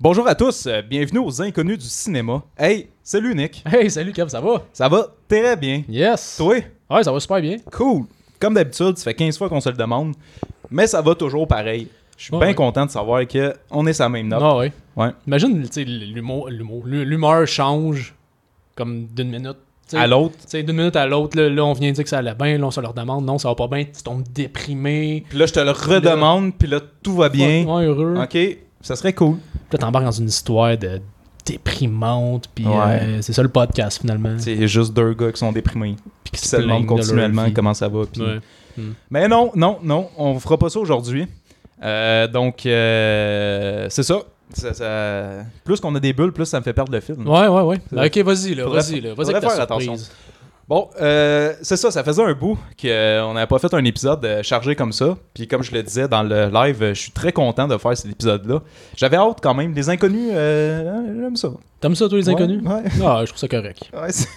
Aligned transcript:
Bonjour 0.00 0.26
à 0.28 0.34
tous, 0.34 0.66
euh, 0.66 0.80
bienvenue 0.82 1.18
aux 1.18 1.42
Inconnus 1.42 1.78
du 1.78 1.84
cinéma. 1.86 2.42
Hey, 2.58 2.88
salut 3.02 3.34
Nick. 3.34 3.62
Hey, 3.70 3.90
salut 3.90 4.12
Kev, 4.12 4.28
ça 4.30 4.40
va? 4.40 4.62
Ça 4.72 4.88
va 4.88 5.08
très 5.28 5.56
bien. 5.56 5.82
Yes! 5.88 6.36
Toi? 6.38 6.56
Ouais, 6.88 7.04
ça 7.04 7.12
va 7.12 7.20
super 7.20 7.40
bien. 7.40 7.58
Cool. 7.70 8.04
Comme 8.38 8.54
d'habitude, 8.54 8.96
ça 8.96 9.04
fait 9.04 9.14
15 9.14 9.36
fois 9.36 9.48
qu'on 9.50 9.60
se 9.60 9.68
le 9.68 9.76
demande, 9.76 10.14
mais 10.70 10.86
ça 10.86 11.02
va 11.02 11.14
toujours 11.14 11.46
pareil. 11.46 11.88
Je 12.16 12.24
suis 12.24 12.32
Ouais, 12.32 12.38
bien 12.40 12.48
ouais. 12.48 12.54
content 12.54 12.86
de 12.86 12.90
savoir 12.90 13.26
que 13.26 13.54
on 13.70 13.86
est 13.86 13.92
sa 13.92 14.08
même 14.08 14.28
note. 14.28 14.40
Ah 14.42 14.56
ouais. 14.56 14.72
Ouais. 14.96 15.10
Imagine, 15.26 15.62
tu 15.62 15.68
sais, 15.72 15.84
l'humour, 15.84 16.48
l'humour- 16.48 16.84
l'humeur 16.86 17.46
change 17.46 18.14
comme 18.76 19.06
d'une 19.06 19.30
minute. 19.30 19.56
À 19.92 20.06
l'autre, 20.06 20.36
Tu 20.42 20.44
sais, 20.46 20.62
d'une 20.62 20.76
minute 20.76 20.94
à 20.94 21.04
l'autre, 21.06 21.36
là, 21.36 21.48
là, 21.48 21.64
on 21.64 21.72
vient 21.72 21.90
de 21.90 21.96
dire 21.96 22.04
que 22.04 22.10
ça 22.10 22.18
allait 22.18 22.34
bien, 22.34 22.56
là, 22.58 22.66
on 22.66 22.70
se 22.70 22.80
leur 22.80 22.94
demande, 22.94 23.24
non, 23.24 23.38
ça 23.38 23.48
va 23.48 23.56
pas 23.56 23.66
bien, 23.66 23.84
tu 23.84 24.02
tombes 24.04 24.22
déprimé. 24.32 25.24
puis 25.28 25.36
là 25.36 25.46
je 25.46 25.52
te 25.52 25.58
le 25.60 25.72
redemande, 25.72 26.54
puis 26.56 26.68
là 26.68 26.78
tout 27.02 27.16
va 27.16 27.28
bien. 27.28 27.64
Ouais, 27.66 27.86
heureux. 27.86 28.14
OK, 28.22 28.38
ça 28.80 28.96
serait 28.96 29.12
cool. 29.12 29.36
Puis 29.36 29.60
là, 29.72 29.78
t'embarques 29.78 30.04
dans 30.04 30.10
une 30.10 30.28
histoire 30.28 30.76
de 30.76 31.00
déprimante, 31.46 32.48
puis 32.54 32.66
Ouais. 32.66 32.74
euh, 33.02 33.18
c'est 33.22 33.32
ça 33.32 33.42
le 33.42 33.48
podcast 33.48 34.00
finalement. 34.00 34.34
C'est 34.38 34.68
juste 34.68 34.92
deux 34.94 35.14
gars 35.14 35.32
qui 35.32 35.38
sont 35.38 35.52
déprimés, 35.52 35.96
Puis 36.24 36.32
qui 36.40 36.46
se 36.48 36.56
demandent 36.56 36.82
de 36.82 36.86
continuellement 36.88 37.46
comment 37.54 37.74
ça 37.74 37.88
va. 37.88 38.04
puis- 38.10 38.22
Ouais. 38.22 38.38
Mais 39.10 39.28
non, 39.28 39.50
non, 39.54 39.78
non, 39.82 40.08
on 40.16 40.38
fera 40.38 40.56
pas 40.58 40.70
ça 40.70 40.78
aujourd'hui. 40.78 41.26
Euh, 41.82 42.26
donc, 42.28 42.64
euh, 42.66 43.86
c'est 43.90 44.02
ça. 44.02 44.18
Ça- 44.52 44.74
ça- 44.74 45.44
Plus 45.64 45.78
qu'on 45.80 45.94
a 45.94 46.00
des 46.00 46.12
bulles, 46.12 46.32
plus 46.32 46.44
ça 46.46 46.58
me 46.58 46.64
fait 46.64 46.72
perdre 46.72 46.92
le 46.92 47.00
fil. 47.00 47.14
Ouais, 47.16 47.46
ouais, 47.48 47.62
ouais. 47.62 47.78
Ok, 47.92 48.18
vas-y, 48.24 48.54
là, 48.54 48.68
vas-y, 48.68 49.00
là. 49.00 49.14
Vas-y 49.14 49.40
faire 49.40 49.60
attention. 49.60 49.94
Bon, 50.70 50.88
euh, 51.02 51.52
c'est 51.62 51.76
ça, 51.76 51.90
ça 51.90 52.04
faisait 52.04 52.22
un 52.22 52.32
bout 52.32 52.56
qu'on 52.80 53.34
n'avait 53.34 53.48
pas 53.48 53.58
fait 53.58 53.74
un 53.74 53.84
épisode 53.84 54.24
euh, 54.24 54.40
chargé 54.44 54.76
comme 54.76 54.92
ça. 54.92 55.16
Puis 55.34 55.48
comme 55.48 55.64
je 55.64 55.72
le 55.72 55.82
disais 55.82 56.06
dans 56.06 56.22
le 56.22 56.46
live, 56.48 56.80
euh, 56.80 56.94
je 56.94 57.00
suis 57.00 57.10
très 57.10 57.32
content 57.32 57.66
de 57.66 57.76
faire 57.76 57.96
cet 57.96 58.12
épisode-là. 58.12 58.60
J'avais 58.96 59.16
hâte 59.16 59.38
quand 59.42 59.52
même. 59.52 59.74
Les 59.74 59.90
inconnus, 59.90 60.30
euh, 60.32 61.22
j'aime 61.22 61.34
ça. 61.34 61.48
T'aimes 61.80 61.96
ça, 61.96 62.08
toi, 62.08 62.16
les 62.18 62.28
Ouais, 62.28 62.34
inconnus? 62.34 62.62
Ouais, 62.62 62.82
Ah, 63.04 63.22
je 63.22 63.26
trouve 63.30 63.38
ça 63.40 63.48
correct. 63.48 63.90
ouais, 63.92 64.12
c'est 64.12 64.28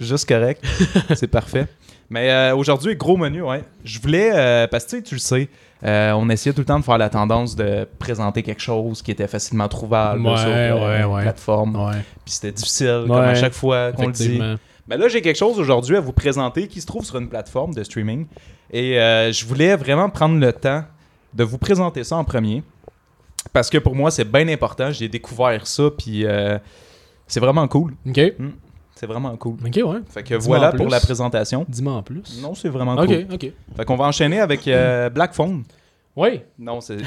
juste 0.00 0.26
correct. 0.26 0.64
c'est 1.14 1.26
parfait. 1.26 1.66
Mais 2.08 2.30
euh, 2.30 2.56
aujourd'hui, 2.56 2.96
gros 2.96 3.18
menu, 3.18 3.42
ouais. 3.42 3.62
Je 3.84 4.00
voulais, 4.00 4.30
euh, 4.34 4.66
parce 4.66 4.86
que 4.86 4.96
tu 5.02 5.16
le 5.16 5.20
sais, 5.20 5.50
euh, 5.84 6.12
on 6.12 6.30
essayait 6.30 6.54
tout 6.54 6.60
le 6.62 6.66
temps 6.66 6.78
de 6.80 6.84
faire 6.84 6.96
la 6.96 7.10
tendance 7.10 7.56
de 7.56 7.86
présenter 7.98 8.42
quelque 8.42 8.62
chose 8.62 9.02
qui 9.02 9.10
était 9.10 9.26
facilement 9.28 9.68
trouvable 9.68 10.26
Ouais, 10.26 10.36
sur 10.38 10.48
euh, 10.48 10.72
ouais, 10.72 11.04
ouais. 11.14 11.22
plateforme. 11.24 11.76
Ouais, 11.76 11.96
Puis 12.24 12.36
c'était 12.36 12.52
difficile, 12.52 13.04
comme 13.06 13.16
à 13.16 13.34
chaque 13.34 13.52
fois 13.52 13.92
qu'on 13.92 14.06
le 14.06 14.12
dit. 14.12 14.40
Mais 14.88 14.96
là, 14.98 15.08
j'ai 15.08 15.22
quelque 15.22 15.36
chose 15.36 15.58
aujourd'hui 15.58 15.96
à 15.96 16.00
vous 16.00 16.12
présenter 16.12 16.68
qui 16.68 16.80
se 16.80 16.86
trouve 16.86 17.04
sur 17.04 17.16
une 17.16 17.28
plateforme 17.28 17.72
de 17.74 17.82
streaming. 17.82 18.26
Et 18.70 18.98
euh, 19.00 19.32
je 19.32 19.44
voulais 19.46 19.76
vraiment 19.76 20.10
prendre 20.10 20.38
le 20.38 20.52
temps 20.52 20.84
de 21.32 21.44
vous 21.44 21.58
présenter 21.58 22.04
ça 22.04 22.16
en 22.16 22.24
premier. 22.24 22.62
Parce 23.52 23.70
que 23.70 23.78
pour 23.78 23.94
moi, 23.94 24.10
c'est 24.10 24.30
bien 24.30 24.46
important. 24.48 24.90
J'ai 24.90 25.08
découvert 25.08 25.66
ça, 25.66 25.84
puis 25.96 26.24
euh, 26.26 26.58
c'est 27.26 27.40
vraiment 27.40 27.66
cool. 27.68 27.94
Ok. 28.06 28.20
C'est 28.94 29.06
vraiment 29.06 29.36
cool. 29.36 29.56
Ok, 29.66 29.76
ouais. 29.84 30.00
Fait 30.08 30.22
que 30.22 30.34
voilà 30.36 30.72
pour 30.72 30.88
la 30.88 31.00
présentation. 31.00 31.66
Dis-moi 31.68 31.94
en 31.94 32.02
plus. 32.02 32.40
Non, 32.40 32.54
c'est 32.54 32.68
vraiment 32.68 32.94
Ok, 32.96 33.06
cool. 33.08 33.26
ok. 33.32 33.52
Fait 33.76 33.84
qu'on 33.84 33.96
va 33.96 34.04
enchaîner 34.04 34.40
avec 34.40 34.66
euh, 34.68 35.10
Black 35.10 35.34
Phone. 35.34 35.64
Oui. 36.16 36.40
Non, 36.58 36.80
c'est. 36.80 36.98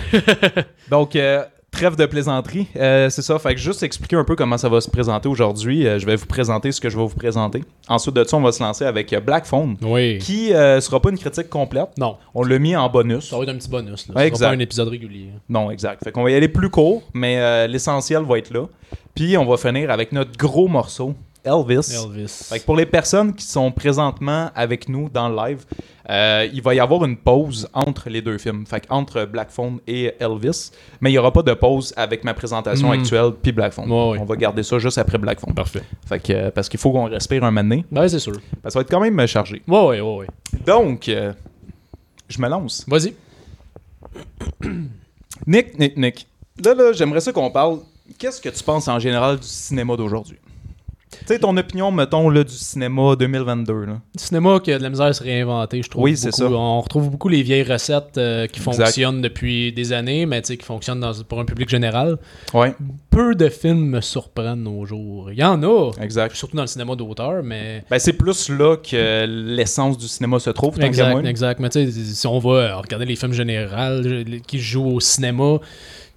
Donc, 0.90 1.16
euh, 1.16 1.44
trêve 1.78 1.96
de 1.96 2.06
plaisanterie. 2.08 2.68
Euh, 2.76 3.10
c'est 3.10 3.22
ça. 3.22 3.38
Fait 3.40 3.54
que 3.54 3.62
juste 3.62 3.84
expliquer 3.84 4.16
un 4.16 4.24
peu 4.24 4.36
comment 4.36 4.58
ça 4.58 4.68
va 4.68 4.82
se 4.82 4.90
présenter 4.90 5.30
aujourd'hui. 5.30 5.88
Euh, 5.88 6.00
je 6.00 6.06
vais 6.06 6.16
vous 6.16 6.26
présenter 6.26 6.72
ce 6.72 6.82
que 6.82 6.90
je 6.90 6.98
vais 6.98 7.04
vous 7.04 7.16
présenter. 7.16 7.64
Ensuite 7.88 8.16
de 8.16 8.24
ça, 8.24 8.36
on 8.36 8.42
va 8.42 8.52
se 8.52 8.62
lancer 8.64 8.84
avec 8.86 9.14
euh, 9.14 9.20
Black 9.20 9.46
Phone, 9.46 9.78
Oui. 9.84 10.18
qui 10.18 10.54
euh, 10.54 10.82
sera 10.82 11.00
pas 11.00 11.12
une 11.12 11.18
critique 11.20 11.50
complète. 11.50 11.90
Non, 11.98 12.18
On 12.34 12.44
l'a 12.44 12.58
mis 12.60 12.76
en 12.76 12.90
bonus. 12.90 13.30
ça 13.30 13.38
va 13.38 13.44
être 13.44 13.50
un 13.50 13.56
petit 13.58 13.70
bonus. 13.70 14.08
Là. 14.08 14.16
Ouais, 14.16 14.28
exact. 14.28 14.40
sera 14.40 14.50
pas 14.50 14.56
un 14.56 14.60
épisode 14.60 14.88
régulier. 14.90 15.30
Non, 15.48 15.70
exact. 15.72 16.04
Fait 16.04 16.12
qu'on 16.12 16.24
va 16.24 16.32
y 16.32 16.36
aller 16.36 16.48
plus 16.50 16.70
court, 16.70 17.04
mais 17.14 17.68
l'essentiel 17.68 18.24
va 18.24 18.40
être 18.40 18.52
là. 18.54 18.66
Puis 19.14 19.38
on 19.38 19.46
va 19.46 19.58
finir 19.58 19.90
avec 19.92 20.12
notre 20.12 20.38
gros 20.38 20.68
morceau, 20.68 21.14
Elvis. 21.48 21.94
Elvis. 21.94 22.48
Fait 22.50 22.60
que 22.60 22.66
pour 22.66 22.76
les 22.76 22.86
personnes 22.86 23.34
qui 23.34 23.46
sont 23.46 23.72
présentement 23.72 24.52
avec 24.54 24.90
nous 24.90 25.10
dans 25.10 25.30
le 25.30 25.36
live, 25.36 25.66
euh, 26.10 26.48
il 26.54 26.62
va 26.62 26.74
y 26.76 26.80
avoir 26.80 27.04
une 27.06 27.18
pause 27.18 27.68
entre 27.74 28.10
les 28.10 28.22
deux 28.22 28.38
films. 28.38 28.66
Fait 28.66 28.82
que 28.82 28.86
entre 28.90 29.26
Black 29.26 29.50
Phone 29.50 29.80
et 29.88 30.14
Elvis. 30.20 30.72
Mais 31.02 31.10
il 31.10 31.14
n'y 31.14 31.18
aura 31.20 31.32
pas 31.34 31.42
de 31.44 31.54
pause 31.54 31.94
avec 31.98 32.24
ma 32.24 32.34
présentation 32.34 32.90
Mm. 32.90 33.00
actuelle 33.00 33.32
puis 33.42 33.52
Black 33.52 33.74
Phone. 33.74 33.92
On 33.92 34.24
va 34.26 34.36
garder 34.36 34.64
ça 34.64 34.78
juste 34.80 34.98
après 34.98 35.18
Black 35.18 35.40
Phone. 35.40 35.54
Parfait. 35.54 35.84
Fait 36.08 36.20
que, 36.20 36.34
euh, 36.34 36.52
parce 36.52 36.70
qu'il 36.70 36.80
faut 36.80 36.92
qu'on 36.92 37.06
respire 37.10 37.44
un 37.44 37.52
moment. 37.52 37.82
Ben, 37.92 38.08
c'est 38.08 38.20
sûr. 38.20 38.34
Parce 38.62 38.66
que 38.66 38.70
ça 38.74 38.80
va 38.80 38.82
être 38.82 38.90
quand 38.92 39.00
même 39.02 39.26
chargé. 39.28 39.62
Ouais. 39.68 40.00
Donc, 40.66 41.10
euh, 41.10 41.34
je 42.30 42.42
me 42.42 42.48
lance. 42.48 42.86
Vas-y. 42.88 43.14
Nick, 45.48 45.78
Nick, 45.80 45.98
Nick. 45.98 46.28
Là, 46.64 46.74
là, 46.74 46.92
j'aimerais 46.94 47.22
ça 47.22 47.32
qu'on 47.32 47.52
parle. 47.52 47.80
Qu'est-ce 48.18 48.42
que 48.42 48.50
tu 48.50 48.64
penses 48.64 48.88
en 48.88 49.00
général 49.00 49.38
du 49.38 49.46
cinéma 49.48 49.96
d'aujourd'hui? 49.96 50.38
Tu 51.22 51.34
sais, 51.34 51.40
ton 51.40 51.56
opinion, 51.58 51.92
mettons, 51.92 52.30
là, 52.30 52.44
du 52.44 52.54
cinéma 52.54 53.16
2022. 53.16 53.74
Là. 53.86 53.94
Le 54.16 54.20
cinéma 54.20 54.60
qui 54.64 54.72
a 54.72 54.78
de 54.78 54.84
la 54.84 54.90
misère 54.90 55.08
à 55.08 55.14
se 55.14 55.24
réinventer, 55.24 55.82
je 55.82 55.90
trouve. 55.90 56.04
Oui, 56.04 56.16
c'est 56.18 56.32
ça. 56.32 56.46
On 56.50 56.82
retrouve 56.82 57.10
beaucoup 57.10 57.30
les 57.30 57.42
vieilles 57.42 57.64
recettes 57.64 58.18
euh, 58.18 58.48
qui 58.48 58.60
Exact. 58.60 58.84
fonctionnent 58.86 59.22
depuis 59.22 59.72
des 59.74 59.94
années, 59.94 60.26
mais 60.26 60.42
tu 60.42 60.48
sais, 60.48 60.58
qui 60.58 60.66
fonctionnent 60.66 61.00
dans, 61.00 61.14
pour 61.28 61.40
un 61.40 61.46
public 61.46 61.70
général. 61.70 62.18
Ouais, 62.54 62.74
Peu 63.10 63.36
de 63.36 63.50
films 63.50 63.86
me 63.90 64.02
surprennent 64.02 64.64
nos 64.64 64.86
jours. 64.86 65.32
Il 65.32 65.38
y 65.40 65.44
en 65.44 65.62
a, 65.64 65.92
exact. 66.02 66.36
surtout 66.36 66.56
dans 66.56 66.64
le 66.64 66.68
cinéma 66.68 66.96
d'auteur, 66.96 67.44
mais. 67.44 67.84
Ben, 67.90 68.00
c'est 68.00 68.14
plus 68.14 68.50
là 68.50 68.78
que 68.78 69.26
l'essence 69.26 69.98
du 69.98 70.08
cinéma 70.08 70.40
se 70.40 70.50
trouve, 70.52 70.80
Exact, 70.82 71.26
exact. 71.26 71.60
Mais 71.60 71.70
tu 71.70 71.92
sais, 71.92 71.92
si 71.92 72.28
on 72.28 72.40
va 72.40 72.50
euh, 72.52 72.76
regarder 72.78 73.06
les 73.06 73.16
films 73.16 73.34
généraux 73.34 74.02
qui 74.46 74.60
jouent 74.60 74.96
au 74.96 75.00
cinéma, 75.00 75.58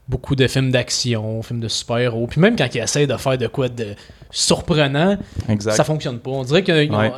beaucoup 0.09 0.34
de 0.37 0.47
films 0.47 0.71
d'action, 0.71 1.41
films 1.43 1.61
de 1.61 1.69
super-héros, 1.69 2.27
puis 2.27 2.41
même 2.41 2.56
quand 2.56 2.67
ils 2.75 2.81
essayent 2.81 3.06
de 3.06 3.17
faire 3.17 3.38
de 3.38 3.47
quoi 3.47 3.69
de 3.69 3.94
surprenant, 4.30 5.16
Exact. 5.48 5.72
ça 5.76 5.84
fonctionne 5.84 6.18
pas. 6.18 6.30
On 6.30 6.44
dirait 6.44 6.62
qu'il 6.62 6.74
y, 6.74 6.88
a- 6.94 6.98
Ouais. 6.98 7.12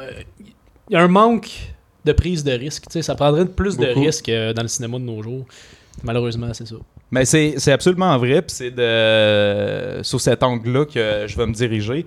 il 0.88 0.92
y 0.92 0.96
a 0.96 1.02
un 1.02 1.08
manque 1.08 1.50
de 2.04 2.12
prise 2.12 2.42
de 2.44 2.52
risque. 2.52 2.84
Ça 2.90 3.14
prendrait 3.14 3.46
plus 3.46 3.76
de 3.76 3.86
risques 3.86 4.28
euh, 4.28 4.52
dans 4.52 4.62
le 4.62 4.68
cinéma 4.68 4.98
de 4.98 5.04
nos 5.04 5.22
jours. 5.22 5.44
Malheureusement, 6.02 6.48
c'est 6.52 6.66
ça. 6.66 6.76
Mais 7.12 7.24
c'est 7.26 7.70
absolument 7.72 8.16
vrai, 8.18 8.40
puis 8.42 8.54
c'est 8.56 8.70
de 8.70 10.02
sous 10.02 10.18
cet 10.18 10.42
angle-là 10.42 10.86
que 10.86 11.26
je 11.28 11.36
vais 11.36 11.46
me 11.46 11.52
diriger. 11.52 12.06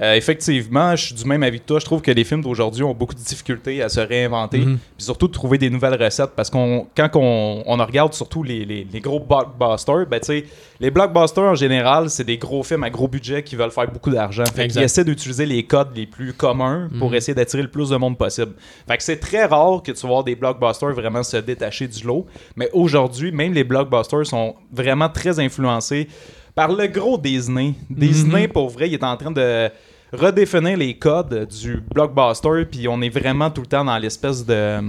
Euh, 0.00 0.14
effectivement, 0.14 0.94
je 0.96 1.06
suis 1.06 1.14
du 1.14 1.24
même 1.24 1.42
avis 1.42 1.58
que 1.60 1.64
toi. 1.66 1.78
Je 1.78 1.84
trouve 1.84 2.02
que 2.02 2.10
les 2.10 2.24
films 2.24 2.42
d'aujourd'hui 2.42 2.82
ont 2.82 2.92
beaucoup 2.92 3.14
de 3.14 3.20
difficultés 3.20 3.82
à 3.82 3.88
se 3.88 4.00
réinventer, 4.00 4.58
Mhm. 4.58 4.78
puis 4.96 5.04
surtout 5.04 5.26
de 5.28 5.32
trouver 5.32 5.56
des 5.58 5.70
nouvelles 5.70 6.02
recettes, 6.02 6.32
parce 6.36 6.50
qu'on 6.50 6.86
quand 6.96 7.08
on, 7.14 7.62
on 7.66 7.76
regarde 7.84 8.12
surtout 8.12 8.42
les, 8.42 8.64
les- 8.64 8.86
les 8.90 9.00
gros 9.00 9.20
blockbusters, 9.20 10.06
ben 10.06 10.20
les 10.80 10.90
blockbusters 10.90 11.44
en 11.44 11.54
général, 11.54 12.10
c'est 12.10 12.24
des 12.24 12.36
gros 12.38 12.62
films 12.62 12.84
à 12.84 12.90
gros 12.90 13.08
budget 13.08 13.42
qui 13.42 13.56
veulent 13.56 13.70
faire 13.70 13.90
beaucoup 13.90 14.10
d'argent. 14.10 14.44
Qu'ils 14.54 14.78
essaient 14.82 15.04
d'utiliser 15.04 15.46
les 15.46 15.62
codes 15.64 15.94
les 15.96 16.06
plus 16.06 16.32
communs 16.34 16.88
pour 16.98 17.10
Mhm. 17.10 17.14
essayer 17.16 17.34
d'attirer 17.34 17.62
le 17.62 17.70
plus 17.70 17.90
de 17.90 17.96
monde 17.96 18.18
possible. 18.18 18.52
Fait 18.86 18.96
que 18.98 19.02
c'est 19.02 19.16
très 19.18 19.44
rare 19.46 19.82
que 19.82 19.92
tu 19.92 20.06
voir 20.06 20.24
des 20.24 20.34
blockbusters 20.34 20.92
vraiment 20.92 21.22
se 21.22 21.36
détacher 21.38 21.88
du 21.88 22.06
lot. 22.06 22.26
Mais 22.54 22.68
aujourd'hui, 22.72 23.32
même 23.32 23.52
les 23.54 23.64
blockbusters 23.64 24.26
sont 24.26 24.45
vraiment 24.72 25.08
très 25.08 25.38
influencés 25.40 26.08
par 26.54 26.72
le 26.72 26.86
gros 26.86 27.18
Disney. 27.18 27.74
Disney, 27.90 28.46
Mhm. 28.46 28.52
pour 28.52 28.68
vrai, 28.70 28.88
il 28.88 28.94
est 28.94 29.04
en 29.04 29.16
train 29.16 29.30
de 29.30 29.70
redéfinir 30.12 30.76
les 30.76 30.96
codes 30.96 31.46
du 31.60 31.82
blockbuster, 31.94 32.64
puis 32.70 32.88
on 32.88 33.00
est 33.02 33.08
vraiment 33.10 33.50
tout 33.50 33.60
le 33.62 33.66
temps 33.66 33.84
dans 33.84 33.98
l'espèce 33.98 34.44
de 34.46 34.54
euh, 34.54 34.80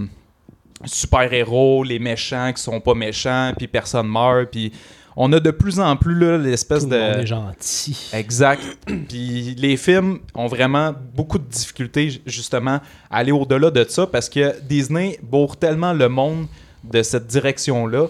super-héros, 0.86 1.84
les 1.84 2.00
méchants 2.00 2.52
qui 2.54 2.62
sont 2.62 2.80
pas 2.80 2.94
méchants, 2.94 3.52
puis 3.58 3.68
personne 3.68 4.08
meurt, 4.08 4.50
puis 4.52 4.72
on 5.16 5.34
a 5.34 5.40
de 5.40 5.50
plus 5.52 5.80
en 5.80 5.96
plus 5.96 6.38
l'espèce 6.38 6.88
de... 6.88 6.96
le 6.96 7.02
monde 7.02 7.16
est 7.22 7.26
gentil. 7.26 8.10
Exact. 8.14 8.62
Puis 9.10 9.56
les 9.58 9.76
films 9.76 10.20
ont 10.36 10.46
vraiment 10.46 10.94
beaucoup 11.16 11.40
de 11.40 11.46
difficultés 11.50 12.12
ju- 12.12 12.20
justement 12.28 12.80
à 13.10 13.18
aller 13.18 13.32
au-delà 13.32 13.72
de 13.72 13.84
ça 13.90 14.06
parce 14.06 14.30
que 14.30 14.54
Disney 14.62 15.18
bourre 15.24 15.58
tellement 15.58 15.92
le 15.94 16.08
monde 16.08 16.46
de 16.84 17.02
cette 17.02 17.28
direction-là 17.28 18.08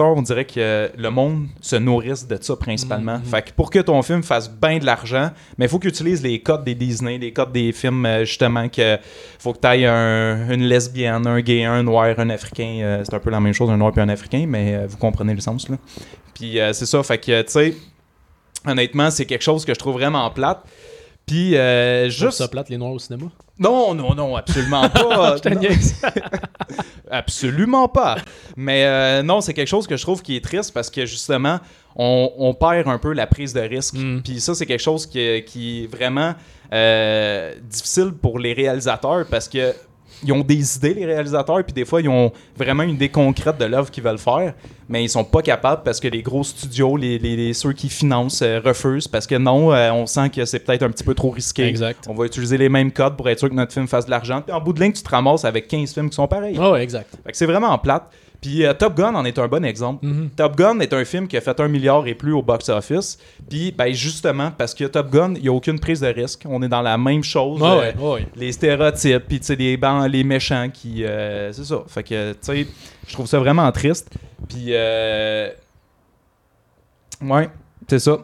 heure, 0.00 0.16
on 0.16 0.22
dirait 0.22 0.44
que 0.44 0.90
le 0.96 1.10
monde 1.10 1.46
se 1.60 1.76
nourrisse 1.76 2.26
de 2.26 2.38
ça 2.40 2.56
principalement. 2.56 3.18
Mhm. 3.18 3.24
Fait 3.24 3.42
que 3.42 3.52
pour 3.52 3.70
que 3.70 3.78
ton 3.78 4.02
film 4.02 4.22
fasse 4.22 4.50
bien 4.50 4.78
de 4.78 4.86
l'argent, 4.86 5.30
mais 5.56 5.66
il 5.66 5.68
faut 5.68 5.78
qu'il 5.78 5.90
utilise 5.90 6.22
les 6.22 6.40
codes 6.40 6.64
des 6.64 6.74
Disney, 6.74 7.18
les 7.18 7.32
codes 7.32 7.52
des 7.52 7.72
films 7.72 8.04
euh, 8.06 8.24
justement 8.24 8.68
que 8.68 8.98
faut 9.38 9.52
que 9.52 9.60
tu 9.60 9.66
ailles 9.66 9.86
une 9.86 10.64
lesbienne, 10.64 11.26
un 11.26 11.40
gay, 11.40 11.64
un 11.64 11.82
noir, 11.82 12.18
un 12.18 12.30
africain. 12.30 12.80
euh, 12.82 13.02
c'est 13.04 13.14
un 13.14 13.20
peu 13.20 13.30
la 13.30 13.40
même 13.40 13.52
chose, 13.52 13.70
un 13.70 13.76
noir 13.76 13.92
et 13.96 14.00
un 14.00 14.08
africain, 14.08 14.44
mais 14.48 14.74
euh, 14.74 14.86
vous 14.88 14.96
comprenez 14.96 15.34
le 15.34 15.40
sens 15.40 15.68
là. 15.68 15.76
Puis 16.34 16.58
c'est 16.72 16.86
ça, 16.86 17.02
fait 17.02 17.18
que 17.18 17.42
tu 17.42 17.50
sais, 17.50 17.74
honnêtement, 18.64 19.10
c'est 19.10 19.24
quelque 19.24 19.42
chose 19.42 19.64
que 19.64 19.74
je 19.74 19.78
trouve 19.78 19.94
vraiment 19.94 20.30
plate. 20.30 20.62
Puis 21.28 21.56
euh, 21.56 22.08
Juste 22.10 22.38
ça 22.38 22.48
plate 22.48 22.68
les 22.68 22.78
noirs 22.78 22.92
au 22.92 22.98
cinéma? 22.98 23.26
Non, 23.58 23.94
non, 23.94 24.14
non, 24.14 24.36
absolument 24.36 24.88
pas. 24.88 25.36
Absolument 27.10 27.88
pas. 27.88 28.16
Mais 28.56 28.84
euh, 28.84 29.22
non, 29.22 29.40
c'est 29.40 29.54
quelque 29.54 29.68
chose 29.68 29.86
que 29.86 29.96
je 29.96 30.02
trouve 30.02 30.22
qui 30.22 30.36
est 30.36 30.44
triste 30.44 30.72
parce 30.72 30.90
que 30.90 31.06
justement, 31.06 31.58
on, 31.96 32.32
on 32.38 32.54
perd 32.54 32.88
un 32.88 32.98
peu 32.98 33.12
la 33.12 33.26
prise 33.26 33.52
de 33.52 33.60
risque. 33.60 33.94
Mm. 33.94 34.22
Puis 34.22 34.40
ça, 34.40 34.54
c'est 34.54 34.66
quelque 34.66 34.82
chose 34.82 35.06
qui, 35.06 35.42
qui 35.44 35.84
est 35.84 35.86
vraiment 35.86 36.34
euh, 36.72 37.54
difficile 37.62 38.12
pour 38.12 38.38
les 38.38 38.52
réalisateurs 38.52 39.26
parce 39.30 39.48
que 39.48 39.74
ils 40.24 40.32
ont 40.32 40.40
des 40.40 40.76
idées, 40.76 40.94
les 40.94 41.06
réalisateurs, 41.06 41.62
puis 41.64 41.72
des 41.72 41.84
fois, 41.84 42.00
ils 42.00 42.08
ont 42.08 42.32
vraiment 42.56 42.82
une 42.82 42.94
idée 42.94 43.08
concrète 43.08 43.58
de 43.58 43.64
l'œuvre 43.64 43.90
qu'ils 43.90 44.02
veulent 44.02 44.18
faire, 44.18 44.54
mais 44.88 45.04
ils 45.04 45.08
sont 45.08 45.24
pas 45.24 45.42
capables 45.42 45.82
parce 45.84 46.00
que 46.00 46.08
les 46.08 46.22
gros 46.22 46.42
studios, 46.44 46.96
les, 46.96 47.18
les- 47.18 47.36
les- 47.36 47.52
ceux 47.54 47.72
qui 47.72 47.88
financent, 47.88 48.42
euh, 48.42 48.60
refusent 48.64 49.06
parce 49.08 49.26
que 49.26 49.34
non, 49.36 49.72
euh, 49.72 49.90
on 49.92 50.06
sent 50.06 50.30
que 50.30 50.44
c'est 50.44 50.60
peut-être 50.60 50.82
un 50.82 50.90
petit 50.90 51.04
peu 51.04 51.14
trop 51.14 51.30
risqué. 51.30 51.64
Exact. 51.66 52.04
On 52.08 52.14
va 52.14 52.26
utiliser 52.26 52.58
les 52.58 52.68
mêmes 52.68 52.90
codes 52.92 53.16
pour 53.16 53.28
être 53.28 53.38
sûr 53.38 53.48
que 53.48 53.54
notre 53.54 53.72
film 53.72 53.86
fasse 53.86 54.06
de 54.06 54.10
l'argent. 54.10 54.42
Puis 54.42 54.52
en 54.54 54.60
bout 54.60 54.72
de 54.72 54.80
ligne, 54.80 54.92
tu 54.92 55.02
te 55.02 55.08
ramasses 55.10 55.44
avec 55.44 55.68
15 55.68 55.92
films 55.94 56.10
qui 56.10 56.16
sont 56.16 56.26
pareils. 56.28 56.58
Ouais, 56.58 56.82
exact. 56.82 57.10
Fait 57.24 57.30
que 57.32 57.36
c'est 57.36 57.46
vraiment 57.46 57.76
plate. 57.78 58.04
Puis 58.40 58.64
euh, 58.64 58.72
Top 58.72 58.94
Gun 58.96 59.14
en 59.16 59.24
est 59.24 59.36
un 59.38 59.48
bon 59.48 59.64
exemple. 59.64 60.06
Mhm. 60.06 60.30
Top 60.36 60.56
Gun 60.56 60.78
est 60.78 60.92
un 60.92 61.04
film 61.04 61.26
qui 61.26 61.36
a 61.36 61.40
fait 61.40 61.58
un 61.58 61.66
milliard 61.66 62.06
et 62.06 62.14
plus 62.14 62.32
au 62.32 62.40
box-office. 62.42 63.18
Puis 63.50 63.72
ben, 63.76 63.92
justement, 63.92 64.52
parce 64.56 64.74
que 64.74 64.84
Top 64.84 65.10
Gun, 65.10 65.34
il 65.34 65.42
n'y 65.42 65.48
a 65.48 65.52
aucune 65.52 65.80
prise 65.80 66.00
de 66.00 66.06
risque. 66.06 66.44
On 66.48 66.62
est 66.62 66.68
dans 66.68 66.82
la 66.82 66.96
même 66.98 67.24
chose. 67.24 67.60
Ouais, 67.60 67.68
Euh, 67.68 67.92
ouais, 67.98 68.12
ouais. 68.14 68.26
les 68.36 68.52
stéréotypes, 68.52 69.24
puis 69.26 69.40
tu 69.40 69.46
sais, 69.46 69.56
les, 69.56 69.76
ban- 69.76 70.06
les 70.06 70.22
méchants 70.22 70.68
qui. 70.72 71.04
euh, 71.04 71.52
c'est 71.52 71.64
ça. 71.64 71.82
Fait 71.88 72.02
que, 72.04 72.32
tu 72.32 72.38
sais, 72.42 72.66
je 73.08 73.12
trouve 73.12 73.26
ça 73.26 73.38
vraiment 73.40 73.70
triste. 73.72 74.08
Puis, 74.48 74.72
ouais, 77.22 77.50
c'est 77.88 77.98
ça. 77.98 78.18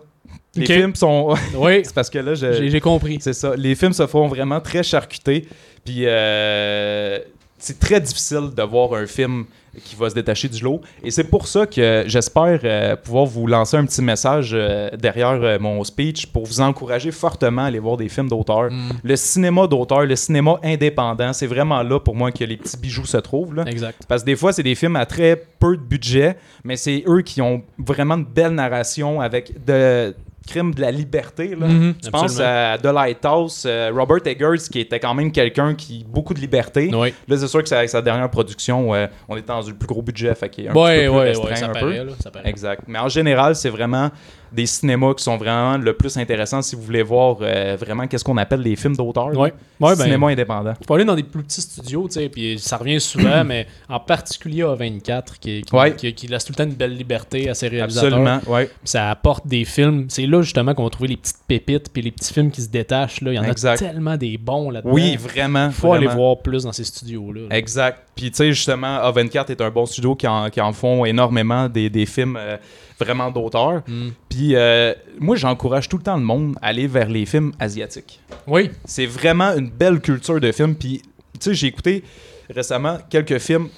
Les 0.56 0.66
films 0.66 0.94
sont. 0.94 1.34
Oui, 1.56 1.80
c'est 1.84 1.94
parce 1.94 2.08
que 2.10 2.18
là, 2.18 2.34
j'ai 2.34 2.70
j'ai 2.70 2.80
compris. 2.80 3.18
C'est 3.20 3.32
ça. 3.32 3.56
Les 3.56 3.74
films 3.74 3.92
se 3.92 4.06
font 4.06 4.28
vraiment 4.28 4.60
très 4.60 4.82
charcutés. 4.84 5.48
Puis 5.84 6.02
euh, 6.06 7.18
c'est 7.64 7.78
très 7.78 8.00
difficile 8.00 8.50
de 8.54 8.62
voir 8.62 8.92
un 8.92 9.06
film 9.06 9.46
qui 9.82 9.96
va 9.96 10.10
se 10.10 10.14
détacher 10.14 10.48
du 10.48 10.62
lot. 10.62 10.82
Et 11.02 11.10
c'est 11.10 11.24
pour 11.24 11.48
ça 11.48 11.66
que 11.66 12.04
j'espère 12.06 12.60
euh, 12.62 12.94
pouvoir 12.94 13.24
vous 13.24 13.46
lancer 13.46 13.76
un 13.76 13.86
petit 13.86 14.02
message 14.02 14.50
euh, 14.52 14.90
derrière 14.96 15.42
euh, 15.42 15.58
mon 15.58 15.82
speech 15.82 16.26
pour 16.26 16.44
vous 16.44 16.60
encourager 16.60 17.10
fortement 17.10 17.62
à 17.62 17.66
aller 17.66 17.78
voir 17.78 17.96
des 17.96 18.08
films 18.10 18.28
d'auteur. 18.28 18.70
Mm. 18.70 18.90
Le 19.02 19.16
cinéma 19.16 19.66
d'auteur, 19.66 20.04
le 20.04 20.14
cinéma 20.14 20.60
indépendant, 20.62 21.32
c'est 21.32 21.46
vraiment 21.46 21.82
là 21.82 21.98
pour 21.98 22.14
moi 22.14 22.30
que 22.30 22.44
les 22.44 22.58
petits 22.58 22.76
bijoux 22.76 23.06
se 23.06 23.16
trouvent. 23.16 23.54
Là. 23.54 23.64
Exact. 23.66 24.04
Parce 24.06 24.22
que 24.22 24.26
des 24.26 24.36
fois, 24.36 24.52
c'est 24.52 24.62
des 24.62 24.74
films 24.74 24.96
à 24.96 25.06
très 25.06 25.42
peu 25.58 25.76
de 25.76 25.82
budget, 25.82 26.36
mais 26.64 26.76
c'est 26.76 27.02
eux 27.08 27.22
qui 27.22 27.40
ont 27.40 27.62
vraiment 27.78 28.18
de 28.18 28.24
belles 28.24 28.54
narrations 28.54 29.22
avec 29.22 29.64
de 29.64 30.14
crime 30.46 30.74
de 30.74 30.80
la 30.80 30.90
liberté. 30.90 31.54
Là. 31.54 31.66
Tu 32.02 32.10
penses 32.10 32.38
absolument. 32.38 32.72
à 32.72 32.78
The 32.78 32.86
Lighthouse, 32.86 33.64
euh, 33.66 33.90
Robert 33.94 34.26
Eggers, 34.26 34.68
qui 34.70 34.80
était 34.80 35.00
quand 35.00 35.14
même 35.14 35.32
quelqu'un 35.32 35.74
qui 35.74 36.04
beaucoup 36.08 36.34
de 36.34 36.40
liberté. 36.40 36.90
Là, 36.90 37.36
c'est 37.36 37.48
sûr 37.48 37.62
que 37.62 37.68
c'est 37.68 37.76
avec 37.76 37.90
sa 37.90 38.02
dernière 38.02 38.30
production, 38.30 38.94
euh, 38.94 39.06
on 39.28 39.36
est 39.36 39.46
dans 39.46 39.60
le 39.60 39.74
plus 39.74 39.86
gros 39.86 40.02
budget, 40.02 40.34
fait 40.34 40.48
qu'il 40.48 40.66
est 40.66 40.68
un 40.68 40.74
ouais, 40.74 41.00
petit 41.00 41.06
peu 41.06 41.10
plus 41.10 41.18
ouais, 41.18 41.24
restreint 41.28 41.48
ouais, 41.48 41.56
ça 41.56 41.64
un 41.66 41.68
peu. 41.68 41.80
paraît, 41.80 42.04
là, 42.04 42.12
ça 42.20 42.30
paraît. 42.30 42.48
Exact. 42.48 42.82
Mais 42.86 42.98
en 42.98 43.08
général, 43.08 43.56
c'est 43.56 43.70
vraiment 43.70 44.10
des 44.54 44.66
cinémas 44.66 45.14
qui 45.14 45.24
sont 45.24 45.36
vraiment 45.36 45.76
le 45.76 45.92
plus 45.94 46.16
intéressants 46.16 46.62
si 46.62 46.76
vous 46.76 46.82
voulez 46.82 47.02
voir 47.02 47.36
euh, 47.42 47.76
vraiment 47.78 48.06
qu'est-ce 48.06 48.24
qu'on 48.24 48.36
appelle 48.36 48.60
les 48.60 48.76
films 48.76 48.96
d'auteur. 48.96 49.26
Ouais, 49.28 49.52
ouais, 49.80 49.96
ben, 49.96 49.96
Cinéma 49.96 50.28
indépendant. 50.28 50.74
faut 50.86 50.94
aller 50.94 51.04
dans 51.04 51.14
des 51.16 51.22
plus 51.22 51.42
petits 51.42 51.60
studios, 51.60 52.06
tu 52.08 52.14
sais, 52.14 52.28
puis 52.28 52.58
ça 52.58 52.76
revient 52.76 53.00
souvent, 53.00 53.44
mais 53.46 53.66
en 53.88 54.00
particulier 54.00 54.62
à 54.62 54.74
24 54.74 55.38
qui, 55.38 55.62
qui, 55.62 55.74
Ouais. 55.74 55.94
qui- 55.94 56.14
qui 56.14 56.26
laisse 56.26 56.44
tout 56.44 56.52
le 56.52 56.56
temps 56.56 56.64
une 56.70 56.76
belle 56.76 56.96
liberté 56.96 57.48
à 57.48 57.54
ses 57.54 57.68
réalisateurs. 57.68 58.12
Absolument, 58.18 58.40
ouais. 58.46 58.70
Ça 58.84 59.10
apporte 59.10 59.46
des 59.46 59.64
films. 59.64 60.06
C'est 60.08 60.26
là 60.26 60.40
justement 60.42 60.74
qu'on 60.74 60.84
va 60.84 60.90
trouver 60.90 61.08
les 61.08 61.16
petites 61.16 61.38
pépites 61.48 61.92
puis 61.92 62.02
les 62.02 62.10
petits 62.10 62.32
films 62.32 62.50
qui 62.50 62.62
se 62.62 62.68
détachent. 62.68 63.20
Là. 63.20 63.32
Il 63.32 63.36
y 63.36 63.38
en 63.38 63.42
Exact. 63.44 63.82
a 63.82 63.86
tellement 63.90 64.16
des 64.16 64.38
bons 64.38 64.70
là-dedans. 64.70 64.92
Oui, 64.92 65.16
vraiment. 65.16 65.70
faut 65.70 65.92
aller 65.92 66.06
voir 66.06 66.38
plus 66.38 66.62
dans 66.64 66.72
ces 66.72 66.84
studios-là. 66.84 67.42
là. 67.48 67.56
Exact. 67.56 67.98
Puis 68.14 68.30
tu 68.30 68.36
sais, 68.36 68.52
justement, 68.52 68.98
A24 69.10 69.50
est 69.50 69.60
un 69.60 69.70
bon 69.70 69.86
studio 69.86 70.14
qui 70.14 70.28
en, 70.28 70.48
qui 70.48 70.60
en 70.60 70.72
font 70.72 71.04
énormément 71.04 71.68
des, 71.68 71.90
des 71.90 72.06
films 72.06 72.36
euh, 72.38 72.56
vraiment 72.98 73.30
d'auteur. 73.30 73.82
Mm. 73.86 74.08
Puis 74.28 74.54
euh, 74.56 74.94
moi, 75.18 75.36
j'encourage 75.36 75.88
tout 75.88 75.96
le 75.96 76.02
temps 76.02 76.16
le 76.16 76.22
monde 76.24 76.56
à 76.62 76.68
aller 76.68 76.86
vers 76.86 77.08
les 77.08 77.26
films 77.26 77.52
asiatiques. 77.58 78.20
Oui, 78.46 78.70
C'est 78.84 79.06
vraiment 79.06 79.50
une 79.56 79.68
belle 79.70 80.00
culture 80.00 80.40
de 80.40 80.52
films. 80.52 80.74
Puis 80.74 81.02
tu 81.02 81.40
sais, 81.40 81.54
j'ai 81.54 81.66
écouté 81.68 82.04
récemment 82.50 82.98
quelques 83.10 83.38
films 83.38 83.68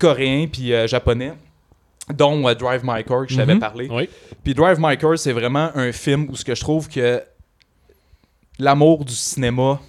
coréens 0.00 0.46
puis 0.50 0.72
euh, 0.72 0.86
japonais, 0.86 1.34
dont 2.12 2.48
euh, 2.48 2.54
Drive 2.54 2.80
My 2.82 3.04
Car, 3.04 3.26
que 3.26 3.32
je 3.32 3.36
t'avais 3.36 3.54
Mhm. 3.54 3.60
parlé. 3.60 3.88
oui. 3.90 4.08
Puis 4.42 4.54
Drive 4.54 4.78
My 4.80 4.96
Car, 4.96 5.16
c'est 5.18 5.32
vraiment 5.32 5.70
un 5.74 5.92
film 5.92 6.26
où 6.30 6.34
ce 6.36 6.44
que 6.44 6.54
je 6.54 6.60
trouve 6.60 6.88
que 6.88 7.22
l'amour 8.58 9.04
du 9.04 9.14
cinéma 9.14 9.80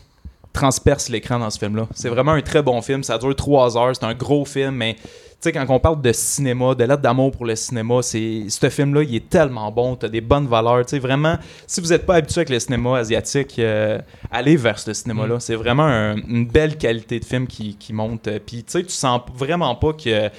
transperce 0.52 1.10
l'écran 1.10 1.40
dans 1.40 1.50
ce 1.50 1.58
film-là. 1.58 1.88
C'est 1.96 2.10
vraiment 2.10 2.34
un 2.34 2.42
très 2.42 2.62
bon 2.62 2.82
film. 2.82 3.02
Ça 3.04 3.18
dure 3.18 3.36
trois 3.36 3.76
heures. 3.78 3.96
C'est 3.96 4.06
un 4.06 4.14
gros 4.14 4.46
film, 4.46 4.76
mais 4.76 4.96
sais, 5.44 5.52
quand 5.52 5.66
on 5.70 5.80
parle 5.80 6.02
de 6.02 6.12
cinéma, 6.12 6.76
de 6.76 6.84
lettre 6.84 7.02
d'amour 7.02 7.32
pour 7.32 7.46
le 7.46 7.56
cinéma, 7.56 8.02
c'est 8.02 8.44
ce 8.50 8.70
film-là, 8.70 9.04
il 9.04 9.16
est 9.16 9.30
tellement 9.30 9.72
bon. 9.72 9.96
T'as 9.96 10.08
des 10.08 10.22
bonnes 10.22 10.48
valeurs. 10.48 10.86
Tu 10.86 10.92
sais, 10.92 11.00
vraiment, 11.00 11.38
si 11.68 11.82
vous 11.82 11.88
n'êtes 11.90 12.06
pas 12.06 12.16
habitué 12.16 12.40
avec 12.40 12.50
le 12.50 12.60
cinéma 12.60 12.98
asiatique, 12.98 13.58
euh, 13.60 14.00
allez 14.32 14.56
vers 14.56 14.80
ce 14.80 14.94
cinéma-là. 14.94 15.40
C'est 15.40 15.56
vraiment 15.56 15.86
un- 15.86 16.16
une 16.18 16.46
belle 16.48 16.78
qualité 16.78 17.20
de 17.20 17.26
film 17.26 17.48
qui, 17.48 17.76
qui 17.76 17.94
monte. 17.94 18.28
Euh, 18.28 18.40
Puis, 18.46 18.64
tu 18.64 18.72
sais, 18.72 18.84
tu 18.84 18.92
sens 18.94 19.22
vraiment 19.36 19.76
pas 19.76 19.94
que 19.94 20.30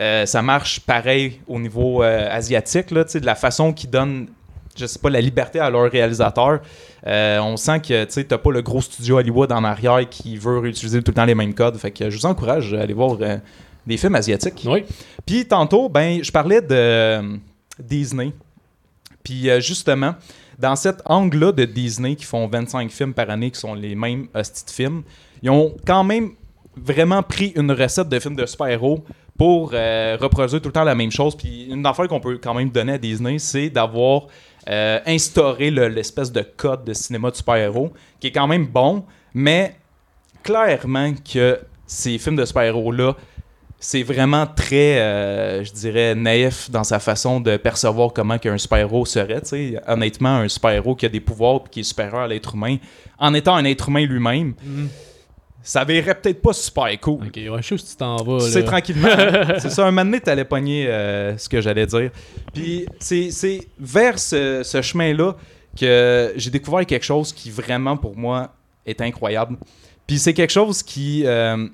euh, 0.00 0.26
ça 0.26 0.40
marche 0.42 0.80
pareil 0.80 1.40
au 1.46 1.58
niveau 1.58 2.02
euh, 2.02 2.28
asiatique, 2.30 2.90
là, 2.92 3.04
tu 3.04 3.10
sais, 3.12 3.20
de 3.20 3.26
la 3.26 3.34
façon 3.34 3.72
qu'ils 3.74 3.90
donnent, 3.90 4.26
je 4.74 4.86
sais 4.86 4.98
pas, 4.98 5.10
la 5.10 5.20
liberté 5.20 5.58
à 5.60 5.68
leurs 5.68 5.90
réalisateurs. 5.90 6.60
Euh, 7.06 7.38
on 7.40 7.56
sent 7.58 7.80
que 7.80 8.04
tu 8.04 8.24
n'as 8.30 8.38
pas 8.38 8.50
le 8.52 8.62
gros 8.62 8.80
studio 8.80 9.18
Hollywood 9.18 9.52
en 9.52 9.64
arrière 9.64 10.08
qui 10.08 10.36
veut 10.38 10.58
réutiliser 10.60 11.02
tout 11.02 11.10
le 11.10 11.16
temps 11.16 11.24
les 11.26 11.34
mêmes 11.34 11.52
codes. 11.52 11.76
Fait 11.76 11.90
que 11.90 12.08
je 12.08 12.16
vous 12.16 12.26
encourage 12.26 12.72
à 12.72 12.80
aller 12.80 12.94
voir 12.94 13.18
des 13.86 13.96
films 13.96 14.14
asiatiques. 14.14 14.62
Oui. 14.66 14.84
Puis 15.26 15.46
tantôt, 15.46 15.88
ben, 15.88 16.22
je 16.22 16.30
parlais 16.32 16.60
de 16.60 16.68
euh, 16.74 17.36
Disney. 17.78 18.32
Puis 19.22 19.48
euh, 19.50 19.60
justement, 19.60 20.14
dans 20.58 20.76
cet 20.76 21.02
angle-là 21.06 21.52
de 21.52 21.64
Disney 21.64 22.14
qui 22.16 22.24
font 22.24 22.46
25 22.48 22.90
films 22.90 23.14
par 23.14 23.30
année 23.30 23.50
qui 23.50 23.60
sont 23.60 23.74
les 23.74 23.94
mêmes 23.94 24.26
hosties 24.34 24.64
de 24.64 24.70
films, 24.70 25.02
ils 25.42 25.50
ont 25.50 25.74
quand 25.86 26.04
même 26.04 26.30
vraiment 26.76 27.22
pris 27.22 27.52
une 27.56 27.70
recette 27.72 28.08
de 28.08 28.18
films 28.18 28.36
de 28.36 28.46
super-héros 28.46 29.04
pour 29.36 29.70
euh, 29.74 30.16
reproduire 30.20 30.60
tout 30.60 30.68
le 30.68 30.72
temps 30.72 30.84
la 30.84 30.94
même 30.94 31.10
chose. 31.10 31.36
Puis 31.36 31.64
une 31.70 31.84
affaire 31.86 32.06
qu'on 32.08 32.20
peut 32.20 32.38
quand 32.42 32.54
même 32.54 32.70
donner 32.70 32.92
à 32.94 32.98
Disney, 32.98 33.38
c'est 33.38 33.70
d'avoir 33.70 34.26
euh, 34.68 35.00
instauré 35.06 35.70
le- 35.70 35.88
l'espèce 35.88 36.30
de 36.30 36.42
code 36.42 36.84
de 36.84 36.92
cinéma 36.92 37.30
de 37.30 37.36
super-héros 37.36 37.92
qui 38.20 38.28
est 38.28 38.32
quand 38.32 38.46
même 38.46 38.66
bon, 38.66 39.04
mais 39.34 39.74
clairement 40.42 41.12
que 41.14 41.58
ces 41.86 42.18
films 42.18 42.36
de 42.36 42.44
super-héros-là, 42.44 43.16
c'est 43.84 44.04
vraiment 44.04 44.46
très, 44.46 45.00
euh, 45.00 45.64
je 45.64 45.72
dirais, 45.72 46.14
naïf 46.14 46.70
dans 46.70 46.84
sa 46.84 47.00
façon 47.00 47.40
de 47.40 47.56
percevoir 47.56 48.12
comment 48.12 48.38
qu'un 48.38 48.56
super-héros 48.56 49.04
serait. 49.06 49.40
tu 49.40 49.48
sais. 49.48 49.74
Honnêtement, 49.88 50.36
un 50.36 50.48
super-héros 50.48 50.94
qui 50.94 51.04
a 51.04 51.08
des 51.08 51.18
pouvoirs 51.18 51.62
et 51.66 51.68
qui 51.68 51.80
est 51.80 51.82
supérieur 51.82 52.20
à 52.20 52.28
l'être 52.28 52.54
humain, 52.54 52.76
en 53.18 53.34
étant 53.34 53.56
un 53.56 53.64
être 53.64 53.88
humain 53.88 54.06
lui-même, 54.06 54.54
Mm. 54.64 54.86
ça 55.64 55.84
verrait 55.84 56.14
peut-être 56.14 56.40
pas 56.40 56.52
super 56.52 57.00
cool. 57.00 57.26
Ok, 57.26 57.34
ouais, 57.36 57.60
je 57.60 57.66
sais 57.66 57.74
où 57.74 57.78
tu 57.78 57.96
t'en 57.96 58.16
vas. 58.22 58.38
C'est 58.40 58.62
tranquillement. 58.62 59.08
c'est 59.58 59.70
ça, 59.70 59.82
un 59.82 59.90
moment 59.90 60.04
donné, 60.04 60.20
t'allais 60.20 60.44
pogner 60.44 60.86
euh, 60.86 61.36
ce 61.36 61.48
que 61.48 61.60
j'allais 61.60 61.86
dire. 61.86 62.10
Puis 62.54 62.86
c'est 63.00 63.32
c'est 63.32 63.66
vers 63.80 64.16
ce, 64.18 64.62
ce 64.62 64.80
chemin-là 64.80 65.34
que 65.76 66.32
j'ai 66.36 66.50
découvert 66.50 66.86
quelque 66.86 67.04
chose 67.04 67.32
qui 67.32 67.50
vraiment, 67.50 67.96
pour 67.96 68.16
moi, 68.16 68.52
est 68.86 69.00
incroyable. 69.00 69.56
Puis 70.06 70.18
c'est 70.20 70.34
quelque 70.34 70.52
chose 70.52 70.82
qui 70.84 71.24
euh, 71.26 71.66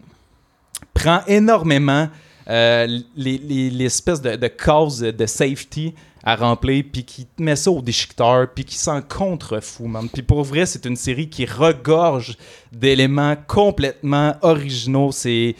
prend 0.94 1.20
énormément 1.26 2.08
euh, 2.50 2.86
les- 3.16 3.38
les- 3.38 3.70
l'espèce 3.70 4.22
de, 4.22 4.34
de 4.36 4.48
cause 4.48 5.00
de 5.00 5.26
safety 5.26 5.94
à 6.24 6.34
remplir, 6.34 6.82
puis 6.92 7.04
qui 7.04 7.26
met 7.38 7.56
ça 7.56 7.70
au 7.70 7.80
déchiqueteur, 7.82 8.48
puis 8.54 8.64
qui 8.64 8.76
s'en 8.76 9.00
contrefou, 9.02 9.86
man. 9.86 10.08
Puis 10.12 10.22
pour 10.22 10.42
vrai, 10.44 10.64
c'est 10.66 10.84
une 10.86 10.96
série 10.96 11.28
qui 11.28 11.44
regorge 11.46 12.36
d'éléments 12.72 13.36
complètement 13.46 14.34
originaux. 14.42 15.12
C'est 15.12 15.54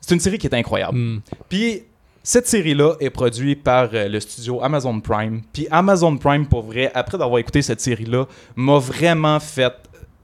c'est 0.00 0.14
une 0.14 0.20
série 0.20 0.38
qui 0.38 0.46
est 0.46 0.54
incroyable. 0.54 0.96
Mm. 0.96 1.22
Puis 1.48 1.82
cette 2.24 2.46
série-là 2.46 2.94
est 3.00 3.10
produite 3.10 3.62
par 3.64 3.90
euh, 3.92 4.08
le 4.08 4.20
studio 4.20 4.62
Amazon 4.62 5.00
Prime. 5.00 5.42
Puis 5.52 5.66
Amazon 5.70 6.16
Prime, 6.16 6.46
pour 6.46 6.62
vrai, 6.62 6.90
après 6.94 7.18
d'avoir 7.18 7.38
écouté 7.40 7.62
cette 7.62 7.80
série-là, 7.80 8.26
m'a 8.56 8.78
vraiment 8.78 9.40
fait... 9.40 9.74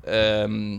euh, 0.06 0.78